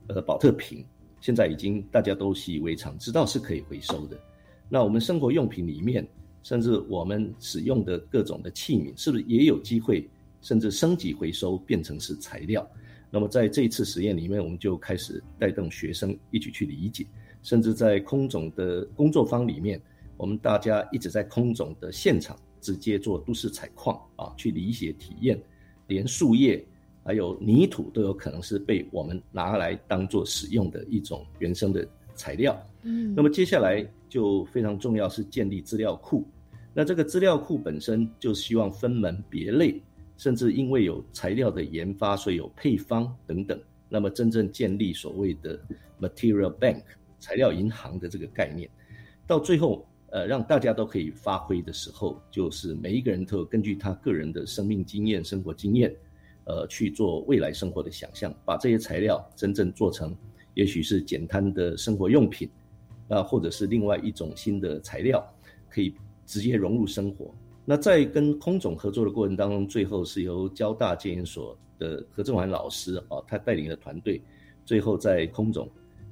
[0.08, 0.86] 呃保特瓶，
[1.20, 4.18] 现在已经大家都习以为常，知道是可以回收的。
[4.70, 6.08] 那我们生活用品里面，
[6.44, 10.10] 甚至我们使用的各种的器皿，是不是也有机会
[10.42, 12.66] 甚至升级回收，变成是材料？
[13.16, 17.08] 那么在这一次实验里面，我们就开始带动学生一起去理解，
[17.44, 19.82] 甚至在空总的工作坊里面，
[20.18, 25.42] 我们大家一直在空总的现场直接做都市采矿啊，去理解体验，
[25.88, 26.62] 连树叶
[27.06, 32.62] 还有泥土都有可能是被我们拿来当做使用的一种原生的材料。
[32.82, 36.28] 嗯，那么接下来就非常重要是建立资料库，
[36.74, 39.82] 那这个资料库本身就希望分门别类。
[40.18, 43.60] 甚至因为有材料的研发，所以有配方等等。
[43.88, 45.60] 那么真正建立所谓的
[46.02, 46.82] material bank
[47.20, 48.70] 材料银行的这个概念，
[49.28, 55.96] 到最后，呃，让大家都可以发挥的时候，就是每一个人都根据他个人的生命经验、生活经验，
[56.46, 60.16] 呃，去做未来生活的想象，把这些材料真正做成，
[60.56, 62.50] 也许是简单的生活用品，
[63.08, 65.24] 啊，或者是另外一种新的材料，
[65.70, 65.94] 可以
[66.26, 67.34] 直接融入生活。
[67.66, 74.22] 那在跟空总合作的过程当中，最后是由交大建研所的何正环老师啊，他带领的团队，
[74.64, 75.68] 最后在空总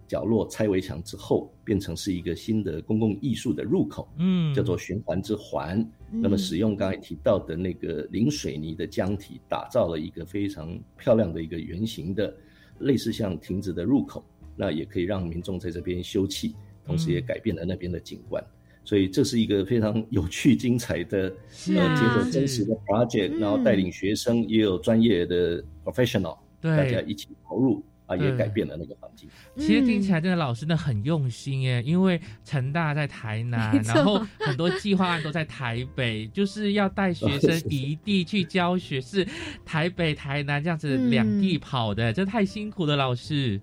[0.07, 5.87] 角落拆围墙之后，变成是一个新的公共艺术的入口，嗯，叫做循环之环。
[6.09, 12.35] 那么使用刚才提到的那个零水泥的浆体，打造了一个非常漂亮的一个圆形的，
[12.79, 14.23] 类似像亭子的入口，
[14.55, 18.43] 那也可以让民众在这边休憩，同时也改变了那边的景观。
[18.85, 21.33] 所以这是一个非常有趣、精彩的，
[21.69, 29.29] 呃，结合真实的 project，然后带领学生，也有专业的 professional，大家一起投入啊，也改变了那个环境。
[29.55, 39.25] 其实听起来真的老师呢很用心耶，因为成大在台南，然后很多计划案都在台北，就是要带学生 一地去教学，是
[39.63, 43.61] 台北、台南这样子两地跑的，这太辛苦了，老师。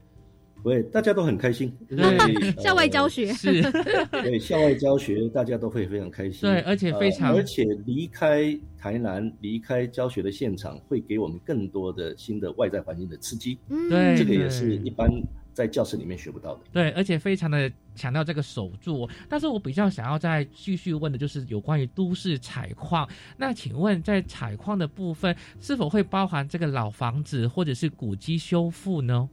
[0.62, 1.72] 对，大家都很开心。
[1.88, 3.62] 对，校外教学是，
[4.12, 6.42] 对，校外教学大家都会非常开心。
[6.42, 13.58] 对，而且非常，而且离开台南，离开教学的现场，会给我们更多的新的外在环境的刺激。
[13.88, 15.10] 对，这个也是一般
[15.52, 16.60] 在教室里面学不到的。
[16.72, 19.08] 对，而且非常的强调这个守住。
[19.28, 23.08] 但是我比较想要再继续问的就是有关于都市采矿。
[23.36, 29.28] 那请问在采矿的部分，是否会包含这个老房子或者是古迹修复呢？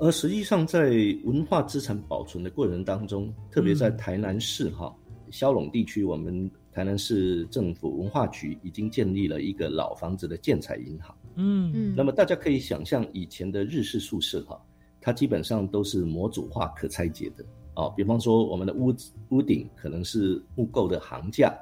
[0.00, 0.90] 而实际上，在
[1.24, 4.94] 文化资产保存的过程当中，特别在台南市哈
[5.30, 11.16] 萧垄地区，我们台南市政府文化局已经建立了一个老房子的建材银行。
[11.34, 11.94] 嗯嗯。
[11.96, 14.60] 那么大家可以想象，以前的日式宿舍哈，
[15.00, 17.44] 它基本上都是模组化、可拆解的
[17.74, 17.92] 哦。
[17.96, 18.94] 比方说，我们的屋
[19.30, 21.52] 屋顶可能是木构的行架，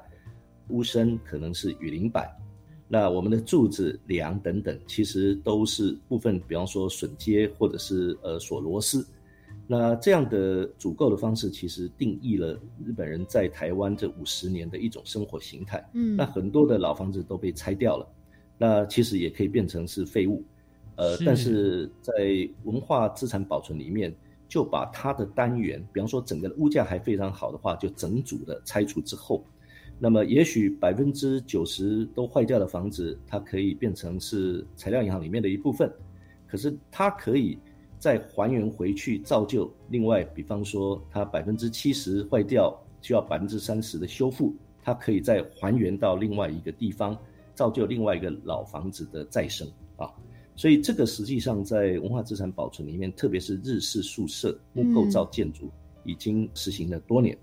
[0.69, 2.29] 屋身可能是雨林板，
[2.87, 9.05] 那我们的柱子、梁等等，其实都是部分，比方说榫接或者是呃锁螺丝。
[9.69, 12.53] 那这样的组构的方式，其实定义了
[12.85, 15.85] 日本人在台湾这五十年的一种生活形态。
[15.93, 18.07] 嗯，那很多的老房子都被拆掉了，
[18.57, 20.41] 那其实也可以变成是废物。
[20.95, 22.13] 呃，但是在
[22.63, 24.15] 文化资产保存里面，
[24.47, 29.43] 就把它的单元，比方说整个物价还非常好的话，就整组的拆除之后，
[29.99, 35.91] 那么也许百分之九十都坏掉的房子，它可以变成是材料银行里面的一部分，
[36.47, 37.57] 可是它可以。
[37.99, 47.17] 再还原回去造就，另外，比方说它百分之七十坏掉，需要百分之三十的修复，它可以再还原到另外一个地方，
[47.55, 50.07] 造就另外一个老房子的再生啊。
[50.55, 55.71] 所以这个实际上在文化资产保存里面，特别是日式宿舍木构造建筑，
[56.03, 57.35] 已经实行了多年。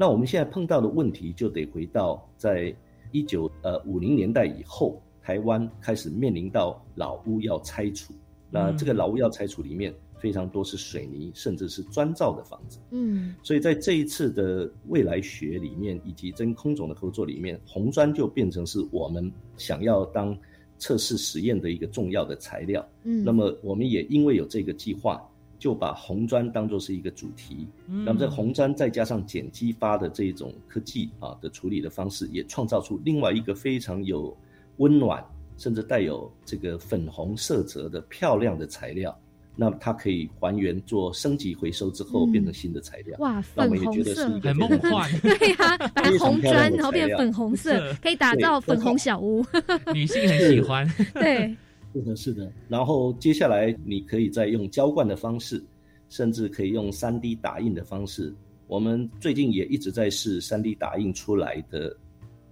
[0.00, 2.72] 那我们现在碰到的问题，就得回到在
[3.10, 8.14] 一九呃五零年代以后，台湾开始面临到老屋要拆除。
[8.48, 12.78] 那这个老屋要拆除，里面非常多是水泥，甚至是砖造的房子。
[12.92, 20.38] 嗯，所以在这一次的未来学里面，以及真空总的合作里面，红砖就变成是我们想要当
[20.78, 22.88] 测试实验的一个重要的材料。
[23.02, 25.27] 嗯，那么我们也因为有这个计划，
[25.58, 27.66] 就把红砖当做是一个主题。
[27.88, 34.36] 嗯，那么这红砖再加上碱激发的这种科技啊的处理的方式，也创造出另外一个非常有
[34.76, 35.24] 温暖。
[35.60, 39.12] 甚至带有这个粉红色泽的漂亮的材料，
[39.56, 43.18] 那么它可以还原做升级回收之后变成新的材料。
[43.18, 45.10] 哇，粉红色，很梦幻。
[45.20, 49.44] 对呀，把红砖然后变粉红色，可以打造粉红小屋。
[49.92, 50.88] 女性很喜欢。
[51.14, 51.56] 对，
[51.92, 52.52] 是的，是的。
[52.68, 55.62] 然后接下来你可以再用浇灌的方式，
[56.08, 58.34] 甚至可以用三 D 打印的方式。
[58.66, 61.96] 我们最近也一直在试三 D 打印出来的，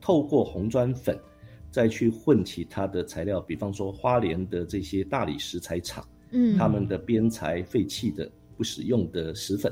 [0.00, 1.18] 透过红砖粉。
[1.68, 9.70] 再去混其他的材料，比方说花莲的这些大理石材厂，嗯，他们的边材废弃的不使用的石粉，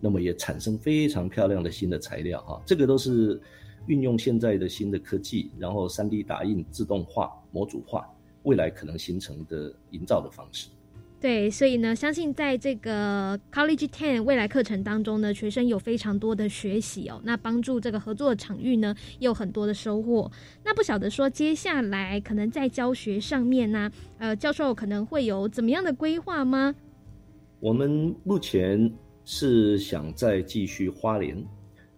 [0.00, 2.60] 那么也产生非常漂亮的新的材料哈。
[2.66, 3.40] 这个都是
[3.86, 8.04] 运用现在的新的科技，然后三 D 打印、自动化、模组化，
[8.46, 10.68] 未来可能形成的营造的方式。
[11.18, 17.20] 对，所以呢，相信在这个 College Ten 未来课程当中呢，学生有非常多的学习哦。
[17.24, 20.30] 那帮助这个合作场域呢，也有很多的收获。
[20.64, 26.74] 那不晓得说接下来可能在教学上面呢，呃，教授可能会有怎么样的规划吗？
[27.58, 28.92] 我们目前
[29.24, 31.44] 是想再继续花莲。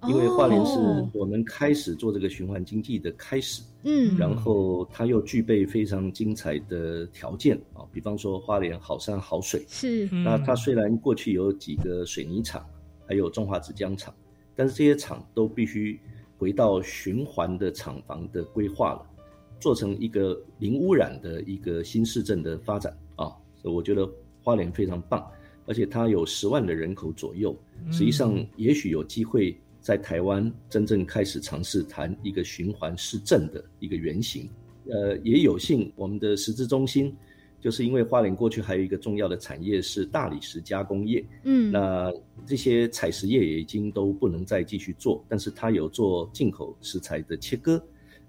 [0.06, 0.78] 因为花莲是
[1.12, 12.66] 我们开始做这个循环经济的开始，嗯，然后它又具备非常精彩的条件啊，比方说花莲好山好水，是，那它虽然过去有几个水泥厂，
[13.06, 14.12] 还有中华纸浆厂，
[14.56, 16.00] 但是这些厂都必须
[16.36, 19.06] 回到循环的厂房的规划了，
[19.60, 24.10] 做成一个零污染的一个新市镇的发展啊，所以我觉得
[24.42, 25.24] 花莲非常棒，
[25.66, 27.56] 而且它有十万的人口左右，
[27.92, 29.56] 实际上也许有机会。
[29.88, 34.46] 在台湾真正开始尝试谈一个循环市政的一个原型，
[34.90, 37.16] 呃，也有幸我们的实质中心，
[37.58, 42.12] 就是因为花莲过去还有一个重要的产业是大理石加工业，嗯，那
[42.44, 47.82] 这些采石业也已经都不能再继续做，但是它有做进口石材的切割，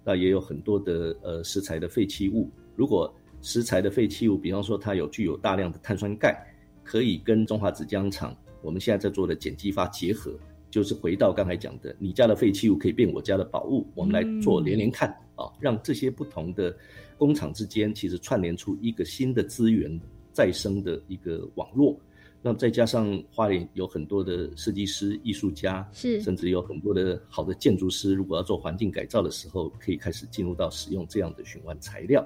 [0.06, 6.42] 那也有很多的呃石材的废弃物，如果石材的废弃物，比方说它有具有大量的碳酸钙，
[6.86, 10.34] 可以跟中华纸浆厂我们现在在做的碱基发结合。
[10.70, 16.76] 就是回到刚才讲的，你家的废弃物可以变我家的宝物，我们来做连连看啊，让这些不同的
[17.18, 20.00] 工厂之间其实串联出一个新的资源
[20.32, 22.00] 再生的一个网络。
[22.42, 32.26] 那再加上花莲有很多的设计师、艺术家，是甚至有很多的好的建筑师，如果要做环境改造的时候，可以开始进入到使用这样的循环材料。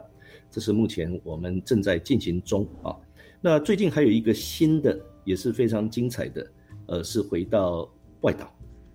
[0.51, 2.95] 这是目前我们正在进行中啊。
[3.41, 6.51] 那最近还有一个新的也是非常精彩的，
[6.87, 7.89] 呃，是回到。
[8.23, 8.51] 外岛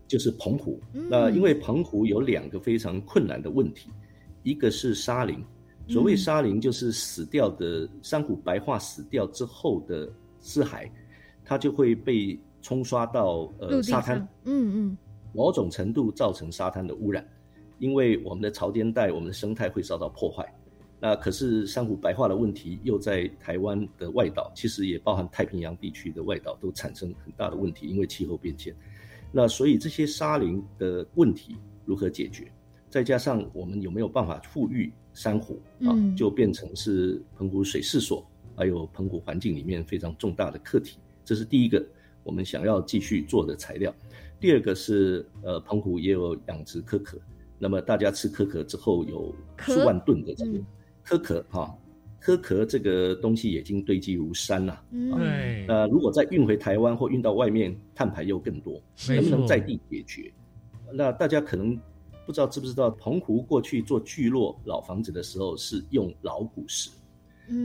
[0.06, 3.90] 就是澎湖，那因为澎湖有两个非常困难的问题，
[4.42, 5.44] 一个是沙林，
[5.86, 10.10] 所谓沙林就是死掉的珊瑚白化死掉之后的
[10.40, 10.90] 尸骸，
[11.44, 14.98] 它就会被冲刷到呃沙滩，嗯嗯，
[15.34, 17.26] 某种程度造成沙滩的污染，
[17.78, 20.44] 因为我们的潮间带、我们的生态会遭到破坏。
[21.00, 28.74] 那可是珊瑚白化的问题又在台湾的外岛，其实也包含太平洋地区的外岛都产生很大的问题，因为气候变迁。
[29.30, 32.50] 那所以这些沙林的问题如何解决？
[32.90, 38.26] 再加上我们有没有办法富裕珊瑚啊，就变成是澎湖水事所
[38.56, 40.98] 还有澎湖环境里面非常重大的课题。
[41.24, 41.86] 这是第一个
[42.22, 43.94] 我们想要继续做的材料。
[44.40, 47.18] 第二个是呃，澎湖也有养殖可可，
[47.58, 50.58] 那么大家吃可可之后有数万吨的这个
[51.02, 51.76] 可可哈，
[52.20, 54.82] 壳壳这个东西已经堆积如山了。
[54.90, 55.64] 对。
[55.66, 60.32] 那如果再运回台湾或运到外面，碳排又更多，能不能在地解决？
[60.92, 61.78] 那大家可能
[62.26, 66.90] 不知道知不知道，澎湖过去做聚落老房子的时候是用老古石。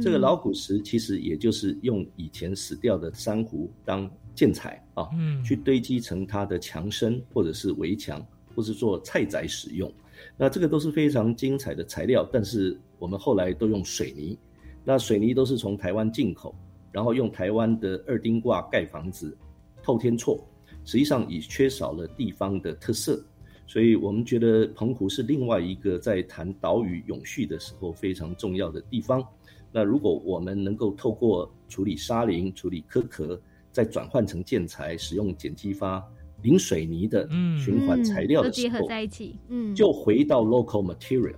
[0.01, 5.09] 这个老古石其实也就是用以前死掉的珊瑚当建材啊，
[5.43, 8.25] 去堆积成它的墙身或者是围墙，
[8.55, 9.93] 或是做菜宅使用。
[10.37, 14.39] 那这个都是非常精彩的材料，但是我们后来都用水泥。
[14.85, 16.55] 那水泥都是从台湾进口，
[16.89, 19.37] 然后用台湾的二丁挂盖房子，
[19.81, 20.41] 透天厝，
[20.85, 23.21] 实际上已缺少了地方的特色。
[23.67, 29.21] 所以我们觉得澎湖是另外一个在谈岛屿永续的时候非常重要的地方。
[29.69, 33.37] 那如果我们能够透过处理沙林、处理壳壳，
[33.69, 36.01] 再转换成建材，使用碱基发、
[36.41, 37.27] 零水泥的
[37.57, 41.35] 循环材料的时候，结合在一起，嗯，就回到 local material，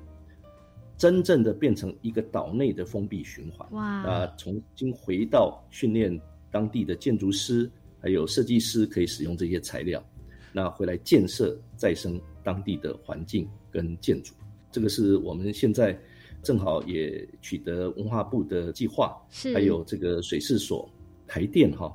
[0.98, 3.68] 真正的变成一个岛内的封闭循环。
[3.72, 3.84] 哇！
[4.04, 6.20] 啊，重新回到训练
[6.52, 7.70] 当地的建筑师
[8.00, 10.04] 还有设计师，可以使用这些材料，
[10.54, 14.34] 那回来建设再生当地的环境跟建筑。
[14.72, 15.98] 这个是我们现在。
[16.44, 20.88] 正好也取得文化部的计划，是还有这个水事所
[21.26, 21.92] 台电哈，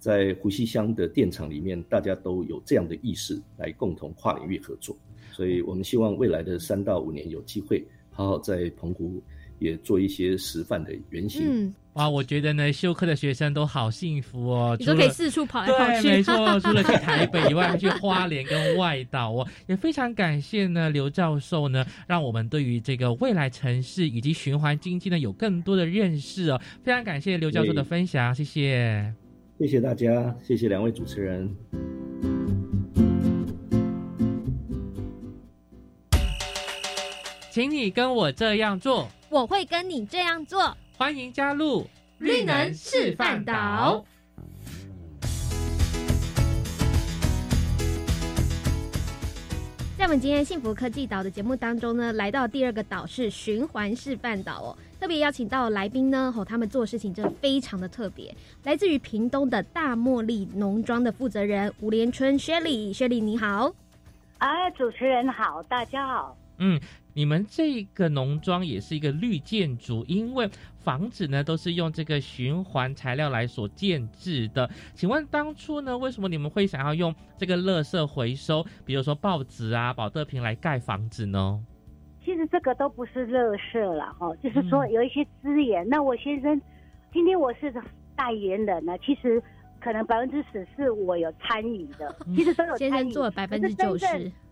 [0.00, 4.96] 在湖西乡的电厂里面，大家都有这样的意识来共同跨领域合作，
[5.30, 9.20] 所以我们希望未来的三到五年有机会好好在澎湖。
[9.58, 11.40] 也做一些示范的原型。
[11.48, 16.02] 嗯，哇，我觉得呢，修课的学生都好幸福哦，你都可以四处跑来跑去。
[16.02, 19.46] 对，没错， 除了去台北以外，还去花莲跟外岛哦。
[19.68, 26.60] 也非常感谢呢，刘教授呢，让我们对于这个未来城市以及循环经济呢有更多的认识哦。
[26.82, 29.14] 非常感谢刘教授的分享，谢谢，
[29.60, 31.48] 谢谢大家，谢谢两位主持人。
[37.52, 39.06] 请你跟我这样做。
[39.28, 40.74] 我会跟你这样做。
[40.96, 41.86] 欢迎加入
[42.16, 44.02] 绿能示范岛。
[49.98, 54.78] 在我们今天幸福科技岛的节目当中呢，来到第二个岛是循环示范岛哦。
[54.98, 58.34] 特别邀请到来宾呢，吼，他们做事情真的非常的特别。
[58.64, 63.74] 来自于屏东的大茉莉农庄的负责人吴连春 Shelly，Shelly 你好。
[64.38, 66.34] 哎，主持人好，大家好。
[66.62, 66.80] 嗯。
[67.14, 70.48] 你们这个农庄也是一个绿建筑，因为
[70.78, 74.66] 房子呢都是用这个循环材料来所建制的。
[74.94, 81.62] 请问当初呢，为什么你们会想要用这个垃圾回收，比如说报纸啊、保特瓶来盖房子呢？
[82.24, 85.86] 其实这个都不是垃圾了哈，就是说有一些资源。
[85.86, 86.58] 那我先生，
[87.12, 87.70] 今天我是
[88.16, 89.42] 代言人呢，其实
[89.82, 94.06] 可能百分之十是我有参与的，其实都有参与，做百分之九十。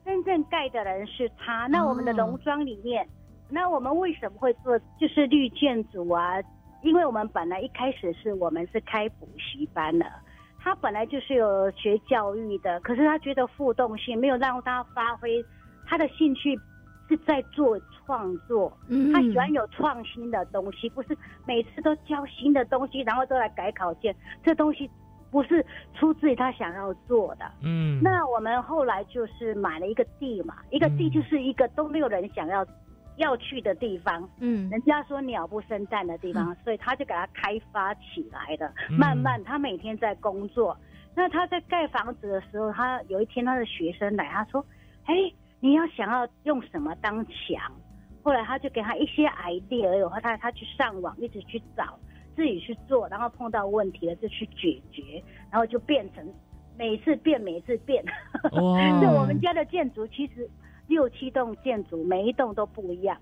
[0.04, 1.68] 真正盖的人是他。
[1.68, 3.06] 那我们的农庄里面，
[3.48, 6.42] 那我们为什么会做就是绿建筑啊？
[6.82, 10.06] 因为我们本来一开始是我们是开补习班的，
[10.58, 15.44] 他本来就是有学教育的，可是他觉得互动性没有让他发挥
[15.86, 16.58] 他的兴趣，
[17.08, 18.76] 是在做创作。
[19.12, 21.16] 他喜欢有创新的东西，不是
[21.46, 24.12] 每次都教新的东西，然后都来改考卷，
[24.42, 24.90] 这东西。
[25.30, 25.64] 不是
[25.94, 32.66] 出自于他想要做的，嗯，那我们后来就是买了一个地嘛，一个地就是一个都没有人想要
[33.16, 38.72] 要去的地方，嗯，人家说鸟不生蛋的地方，所以他就给他开发起来的。
[38.88, 40.76] 慢慢他每天在工作，
[41.14, 44.64] 那他在盖房子的时候，他有一天他的学生来，他说
[45.06, 45.14] ：“哎，
[45.60, 47.70] 你要想要用什么当墙？”
[48.22, 51.98] 后来他就给他一些 idea，然后他他去上网一直去找。
[52.36, 56.24] 自己去做，然后碰到问题了就去解决，然后就变成
[56.78, 58.04] 每次变，每次变。
[58.52, 58.58] 就
[59.10, 60.48] 我们家的建筑其实
[60.86, 63.16] 六七栋建筑，每一栋都不一样。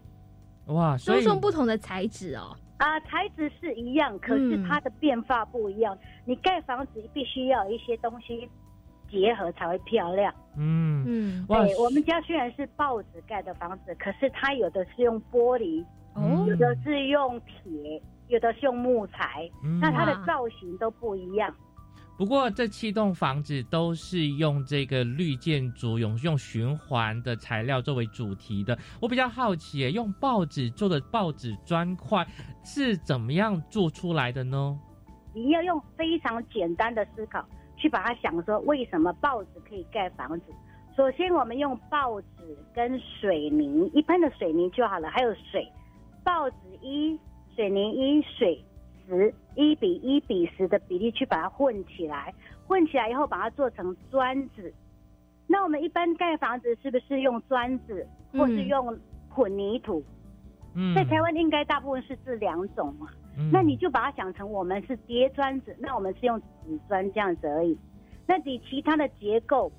[0.67, 2.57] 哇，都用不同的材质哦。
[2.77, 5.99] 啊，材质是一样，可是它的变化不一样。
[6.25, 8.49] 你盖房子必须要有一些东西
[9.11, 10.33] 结合才会漂亮。
[10.57, 15.85] 嗯嗯，对，我们家虽然是报纸盖的房子，可是它有的是用玻璃，
[16.15, 18.01] 哦，有的是用铁。
[18.29, 19.51] 有的是用木材，
[19.81, 21.55] 那它的造型都不一样。
[22.17, 28.77] 不过这七栋房子都是用这个绿建筑，用用循环的材料作为主题的。
[29.01, 32.27] 我比较好奇，用报纸做的报纸砖块
[32.65, 34.79] 是怎么样做出来的呢？
[35.33, 37.45] 你要用非常简单的思考
[37.77, 40.47] 去把它想说，为什么报纸可以盖房子？
[40.97, 45.71] 首先，我们用报纸跟水泥，一般的水泥就好了，还有水，
[46.25, 47.17] 报纸一。
[47.59, 48.65] 水泥一水
[49.05, 52.33] 十一比一比十的比例去把它混起来，
[52.69, 54.73] 混起来以后把它做成砖子，
[55.49, 58.97] 那我们一般盖房子是不是用砖子，或是用
[59.29, 60.01] 混凝土？
[60.77, 63.09] 嗯，在台湾应该大部分是这两种嘛。
[63.37, 67.77] 嗯，那你就把它想成我们是叠砖子，那我们是用纸砖这样子而已。
[68.25, 69.73] 那你其他的结构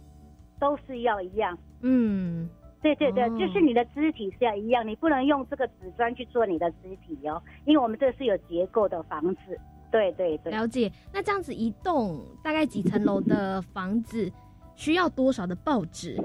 [0.59, 1.57] 都是要一样。
[1.81, 2.49] 嗯，
[2.81, 9.59] 对对对，就是你的肢体是要一样，你不能用这个纸砖去做你的肢体哦，因为我们这是有结构的房子。
[9.91, 10.91] 对对对，了解。
[11.11, 14.31] 那这样子一栋大概几层楼的房子？
[14.75, 16.15] 需要多少的报纸？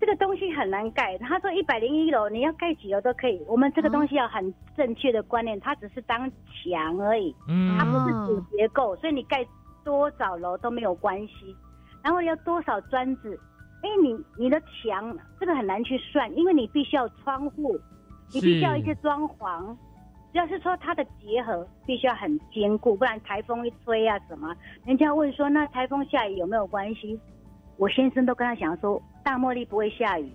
[0.00, 1.18] 这个东西很难盖。
[1.18, 3.42] 他说一百零一楼，你要盖几楼都可以。
[3.46, 9.46] 我们这个东西要很正确的观念，它只是当墙而已，嗯，它不是主结构，所以你盖
[9.84, 11.54] 多少楼都没有关系。
[12.02, 13.38] 然后要多少砖子？
[13.84, 17.78] 哎，你你的墙这个很难去算，因为你必须要窗户，
[18.32, 19.76] 你必须要一些装潢。
[20.32, 24.52] 只要是说它的结合必须要很坚固，不然台风一吹啊什么，
[24.84, 27.20] 人家问说那台风下雨有没有关系？
[27.76, 30.32] 我先生都跟他讲说，大茉莉不会下雨，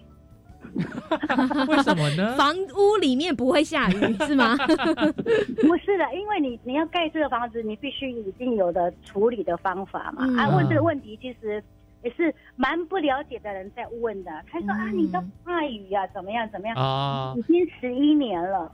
[1.68, 2.36] 为什么呢？
[2.38, 4.56] 房屋里面不会下雨是吗？
[5.68, 10.24] 不是的，因为你你要盖这个房子，你必须已经有的处理的方法嘛。
[10.38, 11.62] 啊，问这个问题其实
[12.04, 14.32] 也是蛮不了解的人在问的。
[14.52, 16.76] 他说啊，你的外语呀，怎么样怎么样？
[16.78, 18.72] 啊，已经十一年了。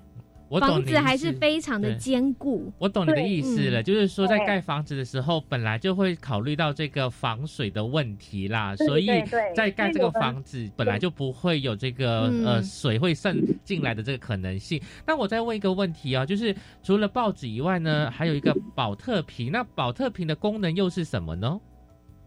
[0.59, 2.71] 房子还是非常的坚固。
[2.77, 9.07] 我懂你的意思了，就是说在盖房子的时候，本来就会考虑到这个防水的问题啦，所以
[9.55, 14.79] 在盖这个房子本来就不会有这个呃水会渗进来的这个可能性。
[15.05, 21.59] 那我再问一个问题啊，就是除了报纸以外呢，还有一个保特瓶，那保特瓶的功能又是什么呢？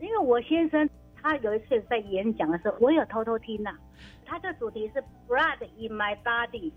[0.01, 0.89] 因为我先生
[1.21, 3.75] 他有一次在演讲的时候，我有偷偷听呐，
[4.25, 6.73] 他的主题是 Blood in my body。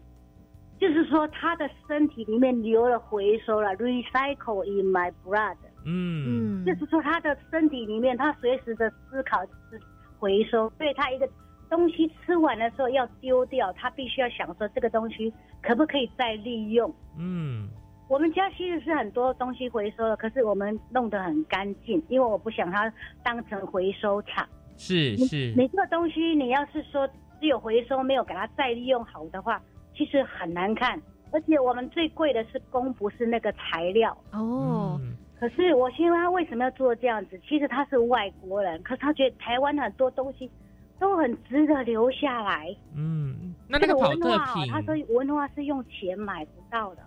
[0.80, 5.56] 就是说，他的身体里面流了回收了，recycle in my blood。
[5.86, 9.80] 嗯嗯，就是说他的身体里面，他随时的思考是
[10.18, 11.30] 回收，所以他一个
[11.70, 16.92] 东西吃完的时候要丢掉，他必须要想说这个东西可不可以再利用。
[17.16, 17.70] 嗯，
[18.12, 22.92] 我们家其实是很多东西回收的，可是我们弄得很干净，因为我不想它
[23.24, 24.46] 当成回收厂。
[24.76, 27.08] 是是，你这个东西你要是说
[27.40, 29.62] 只有回收，没有给它再利用好的话。
[29.96, 31.02] 其实很难看，
[31.32, 35.00] 而且我们最贵的是工，不是那个材料哦。
[35.40, 37.40] 可是我希望他为什么要做这样子？
[37.48, 40.52] 其实他是外国人，可是他觉得台湾很多东西
[41.00, 42.76] 都很值得留下来。
[42.94, 47.04] 嗯，那那个保特瓶，他说文化是用钱买不到的。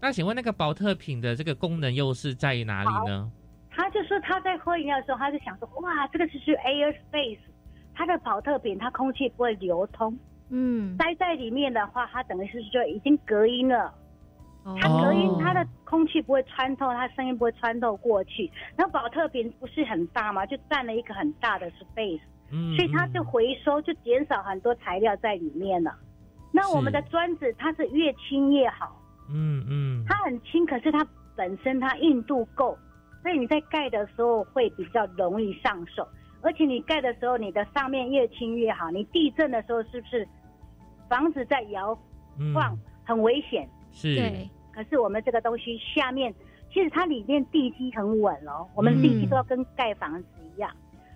[0.00, 3.30] 那请问那个保特瓶的这个功能又是在于哪里呢？
[3.70, 7.38] 他就说他在喝饮料的时候，他就想说，哇，这个就是 air space，
[7.94, 10.16] 它的保特瓶它空气不会流通。
[10.50, 13.92] 嗯，待在里面的话，它等于是就已经隔音了。
[14.80, 18.50] 它隔音，它的空气不会穿透，它声音不会穿透过去。
[18.76, 22.20] 然后保特瓶不是很大嘛，就占了一个很大的 space。
[22.52, 25.94] 嗯，所以它就回收，就减少很多材料在里面了。
[26.52, 29.00] 那我们的砖子，它是越轻越好。
[29.30, 32.76] 嗯嗯，它很轻，可是它本身它硬度够，
[33.22, 36.06] 所以你在盖的时候会比较容易上手。
[36.42, 38.90] 而且你盖的时候，你的上面越轻越好。
[38.90, 40.28] 你地震的时候，是不是
[41.08, 41.98] 房子在摇
[42.54, 43.66] 晃，很危险？
[43.92, 44.20] 是。
[44.70, 46.34] 可是我们这个东西下面，
[46.70, 48.68] 其实它里面地基很稳哦。
[48.74, 50.70] 我们地基都要跟盖房子一样。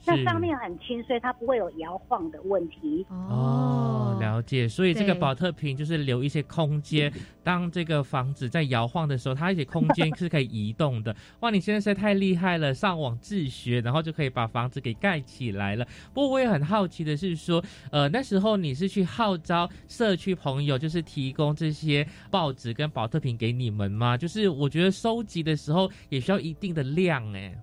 [0.07, 3.05] 那上面很轻，所以它不会有摇晃的问题。
[3.11, 4.69] 哦，了解。
[4.69, 7.13] 所以这个保特瓶就是留一些空间，
[7.45, 11.15] 当这个房子在摇晃的时候，它一些空间是可以移动的。
[11.41, 15.87] 哇，你现在实在太厉害了，上网自学，然后就可以把房子给盖起来了。
[16.15, 24.17] 不过我也很好奇的是说，呃，那时候你是去号召社区朋友，就是提供这些报纸跟保特瓶给你们吗？
[24.17, 27.55] 就是我觉得收集的时候也需要一定的量，哎，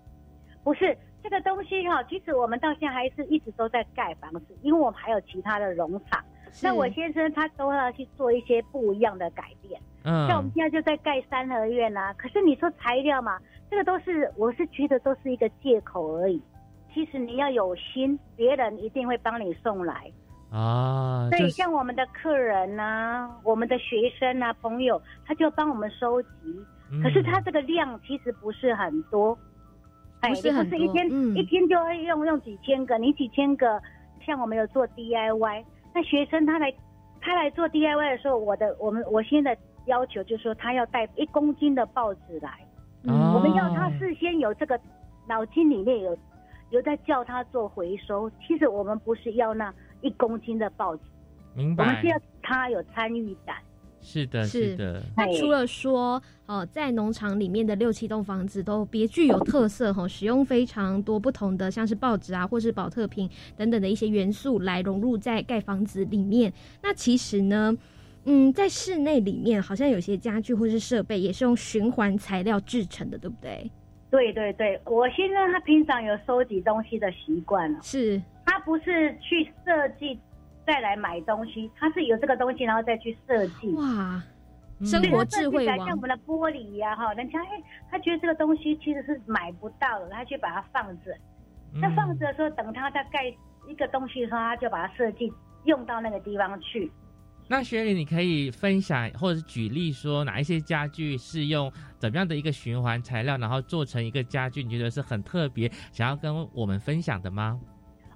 [0.63, 0.97] 不是。
[1.28, 6.23] 这个东西哈，其实我们到现在还是一直都在盖房子，因为我们还有其他的农场。
[6.61, 9.82] 那我先生他都要去做一些不一样的改变。
[10.03, 12.13] 嗯，像我们现在就在盖三合院啊。
[12.13, 13.39] 可是你说材料嘛，
[13.71, 16.39] 这个都是我是觉得都是一个借口而已。
[16.93, 20.11] 其实你要有心，别人一定会帮你送来
[20.51, 21.28] 啊。
[21.32, 26.30] 所以像我们的客人呐，我们的学生啊，朋友，他就帮我们收集。
[27.01, 29.36] 可是他这个量其实不是很多。
[30.30, 33.82] 不是不是一天一天就会用用几千个，你几千个，
[34.26, 35.63] 像我们有做 DIY，
[35.93, 36.73] 那学生他来
[37.21, 42.59] 他来做 DIY 的时候，我的我们我现在要求就是说他要带一公斤的报纸来，
[43.03, 44.80] 我们要他事先有这个
[45.28, 46.17] 脑筋里面有
[46.71, 51.03] 有在叫他做回收，其实我们不是要那一公斤的报纸，
[51.55, 51.84] 明白？
[51.84, 53.55] 我们是要他有参与感。
[54.06, 55.01] 是的，是的。
[55.18, 63.28] 那除了说，呃，在农场里面的六七栋房子都别具有特色哈，使用非常多不同的，像是报纸啊，或是保特瓶
[63.58, 66.53] 等等的一些元素来融入在盖房子里面。
[66.84, 67.76] 那其实呢，
[68.26, 73.72] 嗯，在室内里面好像有些家具或是设备也是用循环材料制成的，对不对？
[74.12, 80.18] 对对对，我先生他平常有收集东西的习惯了，是他不是去设计
[80.66, 83.72] 再来买东西，他是有这个东西然后再去设计。
[83.74, 84.22] 哇，
[84.84, 91.16] 生活智慧王，像我们的玻璃呀哈，人家哎，他觉得这个东西其实是买不到的，他去把它放着，
[91.74, 93.26] 那放着的时候，等他再盖
[93.68, 95.32] 一个东西的时候，他就把它设计
[95.66, 96.91] 用到那个地方去。
[97.47, 107.59] 那雪莉，你可以分享或者是举例说哪一些家具是用怎么样的一个循环材料，然后做成一个家具，你觉得是很特别，想要跟我们分享的吗？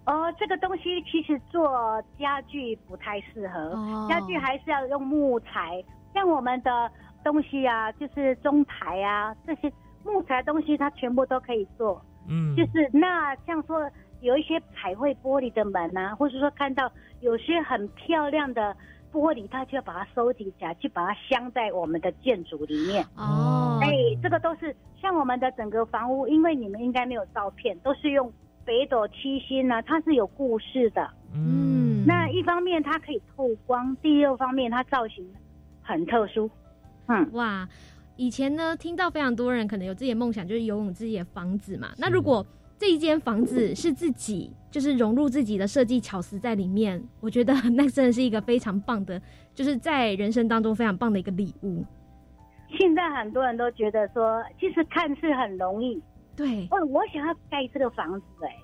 [0.10, 5.84] 哦，这个东西其实做家具不太适合，家具还是要用木材。
[6.14, 6.92] 像我们的
[7.24, 9.72] 东西啊，就是中台啊这些
[10.04, 12.02] 木材东西，它全部都可以做。
[12.28, 13.88] 嗯，就是那像说
[14.22, 16.92] 有一些彩绘玻璃的门啊，或者说看到
[17.22, 18.76] 有些很漂亮的。
[19.12, 23.04] 玻璃，它就要把它收集起来，去把它镶在我们的建筑里面。
[23.18, 23.90] 哦，哎，
[24.22, 28.32] 这个都是像我们的整个房屋，因为你们应该没有照片，都是用
[28.70, 31.10] 北斗七星呢，它是有故事的。
[31.34, 35.28] 嗯，那一方面它可以透光，第二方面它造型
[35.82, 36.48] 很特殊。
[37.08, 37.68] 嗯，哇，
[38.16, 41.90] 以前呢听到非常多人可能有自己的梦想，就是拥有自己的房子嘛。
[41.98, 42.46] 那如果
[42.78, 47.04] 这一间房子是自己，就是融入自己的设计巧思在里面。
[47.22, 49.20] 我觉得那真的是一个非常棒的，
[49.56, 51.84] 就是在人生当中非常棒的一个礼物。
[52.78, 56.00] 现在很多人都觉得说，其实看似很容易，
[56.40, 58.56] 对，哦，我想要盖这个房子，哎，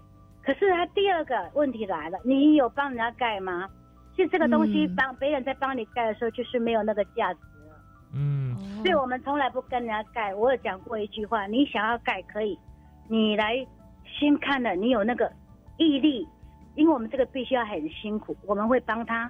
[0.42, 3.70] 可是他第二个问题来了，你有帮人家盖吗？
[4.16, 7.76] 其实这个东西帮别人在帮你盖的时候，就是没有那个价值了。
[8.14, 10.34] 嗯，所以我们从来不跟人家盖。
[10.34, 12.58] 我有讲过一句话，你想要盖可以，
[13.10, 13.68] 你来。
[14.20, 15.30] 先看了，你有那个
[15.78, 16.26] 毅力，
[16.76, 19.30] 因为我们这个必须要很辛苦，我们会帮他，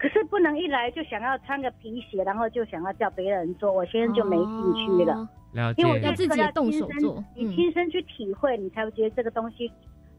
[0.00, 5.28] 可是不能一来就想要穿个皮鞋，然后就想要叫别人做，我现在就没兴趣了。
[5.52, 9.70] 了解，因为我要自己动手做，你亲身去体会，你才会觉得这个东西。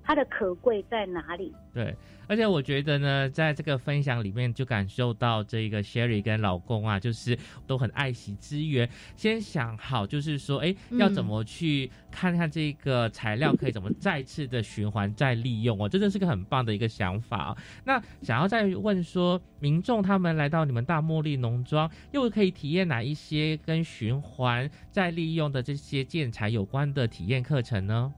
[0.03, 1.53] 它的可贵在哪里？
[1.73, 1.95] 对，
[2.27, 17.55] 而且我觉得呢，在这个分享里面就感受到这个 Sherry 跟老公啊，就是都很爱惜资源，先想好，就是说，哎，要怎么去看看这个材料可以怎么再次的循环再利用哦，真的是个很棒的一个想法。
[17.85, 28.13] 那想要再问说，民众他们来到你们大茉莉农庄，又可以体验哪一些跟循环再利用的这些建材有关的体验课程呢？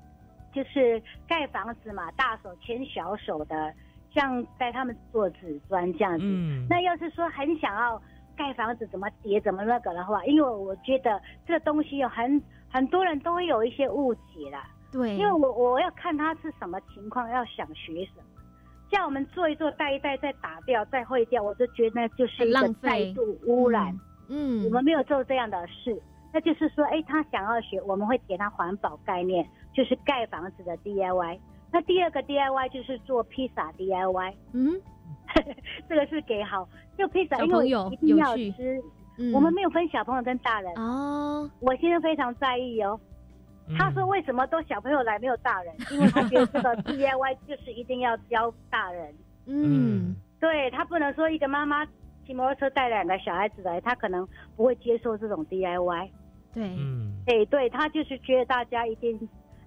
[0.54, 3.74] 就是盖房子嘛，大手牵小手的，
[4.14, 6.26] 像带他们做纸砖这样子。
[6.70, 8.02] 那要是说很想要
[8.38, 14.70] 盖房子，怎么叠怎么那个的话，因为我觉得这个东西有很很多人都会有一些误解啦。
[14.92, 18.24] 对，因为我我要看他是什么情况，要想学什么，
[18.92, 23.98] 像我们做一做，带一带，再打掉，再毁掉，我就觉得那就是一个再度污染。
[24.30, 26.00] 嗯，我们没有做这样的事。
[26.32, 31.40] 那就是说，哎，他想要学，我们会给他环保概念，就是盖房子的 DIY。
[31.72, 34.34] 那第二个 DIY 就是做披萨 DIY。
[34.54, 34.80] 嗯，
[35.90, 36.68] 这个是给好，
[36.98, 38.82] 就披萨，因为一定要吃。
[39.34, 40.72] 我们没有分小朋友跟大人。
[40.76, 41.50] 哦。
[41.60, 43.00] 我现在非常在意哦。
[43.78, 45.74] 他说为什么都小朋友来没有大人？
[45.92, 49.14] 因为他觉得这个 DIY 就是一定要教大人。
[49.46, 50.16] 嗯。
[50.40, 51.86] 对他不能说一个妈妈
[52.26, 56.10] 骑摩托车带两个小孩子来，他可能不会接受这种 DIY。
[56.54, 59.18] 对，嗯，哎，对他就是觉得大家一定，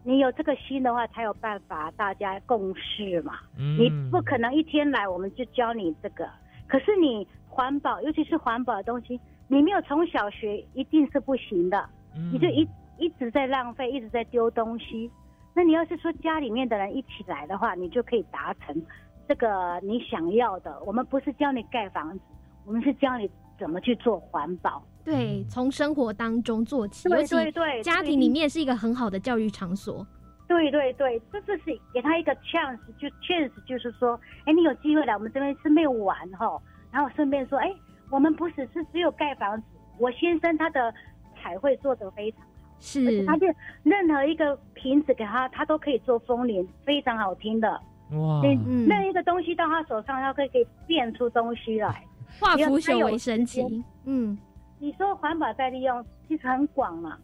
[0.06, 3.40] 你有这个心的话，才有办法大家共事嘛。
[3.58, 6.30] 嗯，你不可能一天来我们就教你这个，
[6.68, 11.84] 可是你环保，尤其是环保的东西，你没有从小学一定是不行的。
[12.14, 15.10] 嗯，你就一一直在浪费，一直在丢东西。
[15.52, 18.80] 那你要是说家里面的人一起来的话，你就可以达成
[19.26, 20.80] 这个你想要的。
[20.86, 22.20] 我们不是教你盖房子，
[22.64, 23.28] 我们是教你
[23.58, 24.80] 怎么去做环保。
[25.06, 27.36] 对，从生活当中做起，尤其
[27.80, 30.04] 家庭里面是一个很好的教育场所。
[30.48, 37.72] 对对对，这就是给他一个 chance，就 chance 就是说，哎，你有机会来我们这边是没有玩哈，然后顺便说，哎，
[38.10, 39.64] 我们不只是只有盖房子，
[39.98, 40.92] 我先生他的
[41.40, 42.46] 彩绘做得非常好，
[42.80, 43.46] 是，他就
[43.84, 47.68] 任何一个瓶子给他，他都可以做风铃，非常好听的。
[48.10, 52.04] 哇，嗯，那一个东西到他手上，他可以可以变出东西来，
[52.40, 54.36] 化腐朽为神奇，嗯。
[54.78, 57.16] 你说环保再利用其实很广嘛，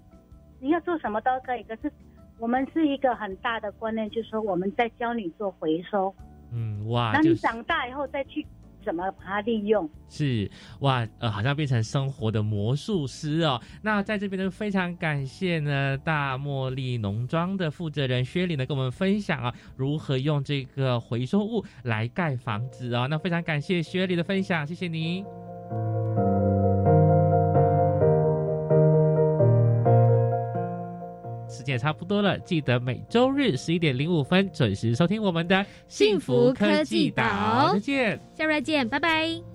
[0.60, 1.62] 你要做什么都可以。
[1.64, 1.92] 可是
[2.38, 6.14] 我们是一个很大的观念，就是说我们在教你做回收。
[6.50, 7.12] 嗯，哇！
[7.14, 8.46] 那你长大以后再去
[8.84, 9.88] 怎么把它利用。
[10.08, 10.50] 是
[10.80, 13.60] 哇，呃，好像变成生活的魔术师哦。
[13.82, 23.06] 那在这边呢，非常感谢呢大茉莉农庄的负责人薛丽呢，跟我们分享啊，如何用这个回收物来盖房子啊。
[23.06, 25.24] 那非常感谢薛丽的分享，谢谢你。
[31.52, 37.70] 时间也差不多了，记得每周日十一点零五分准时收听我们的幸福科技岛。
[37.74, 39.51] 再见，下周再见，拜拜。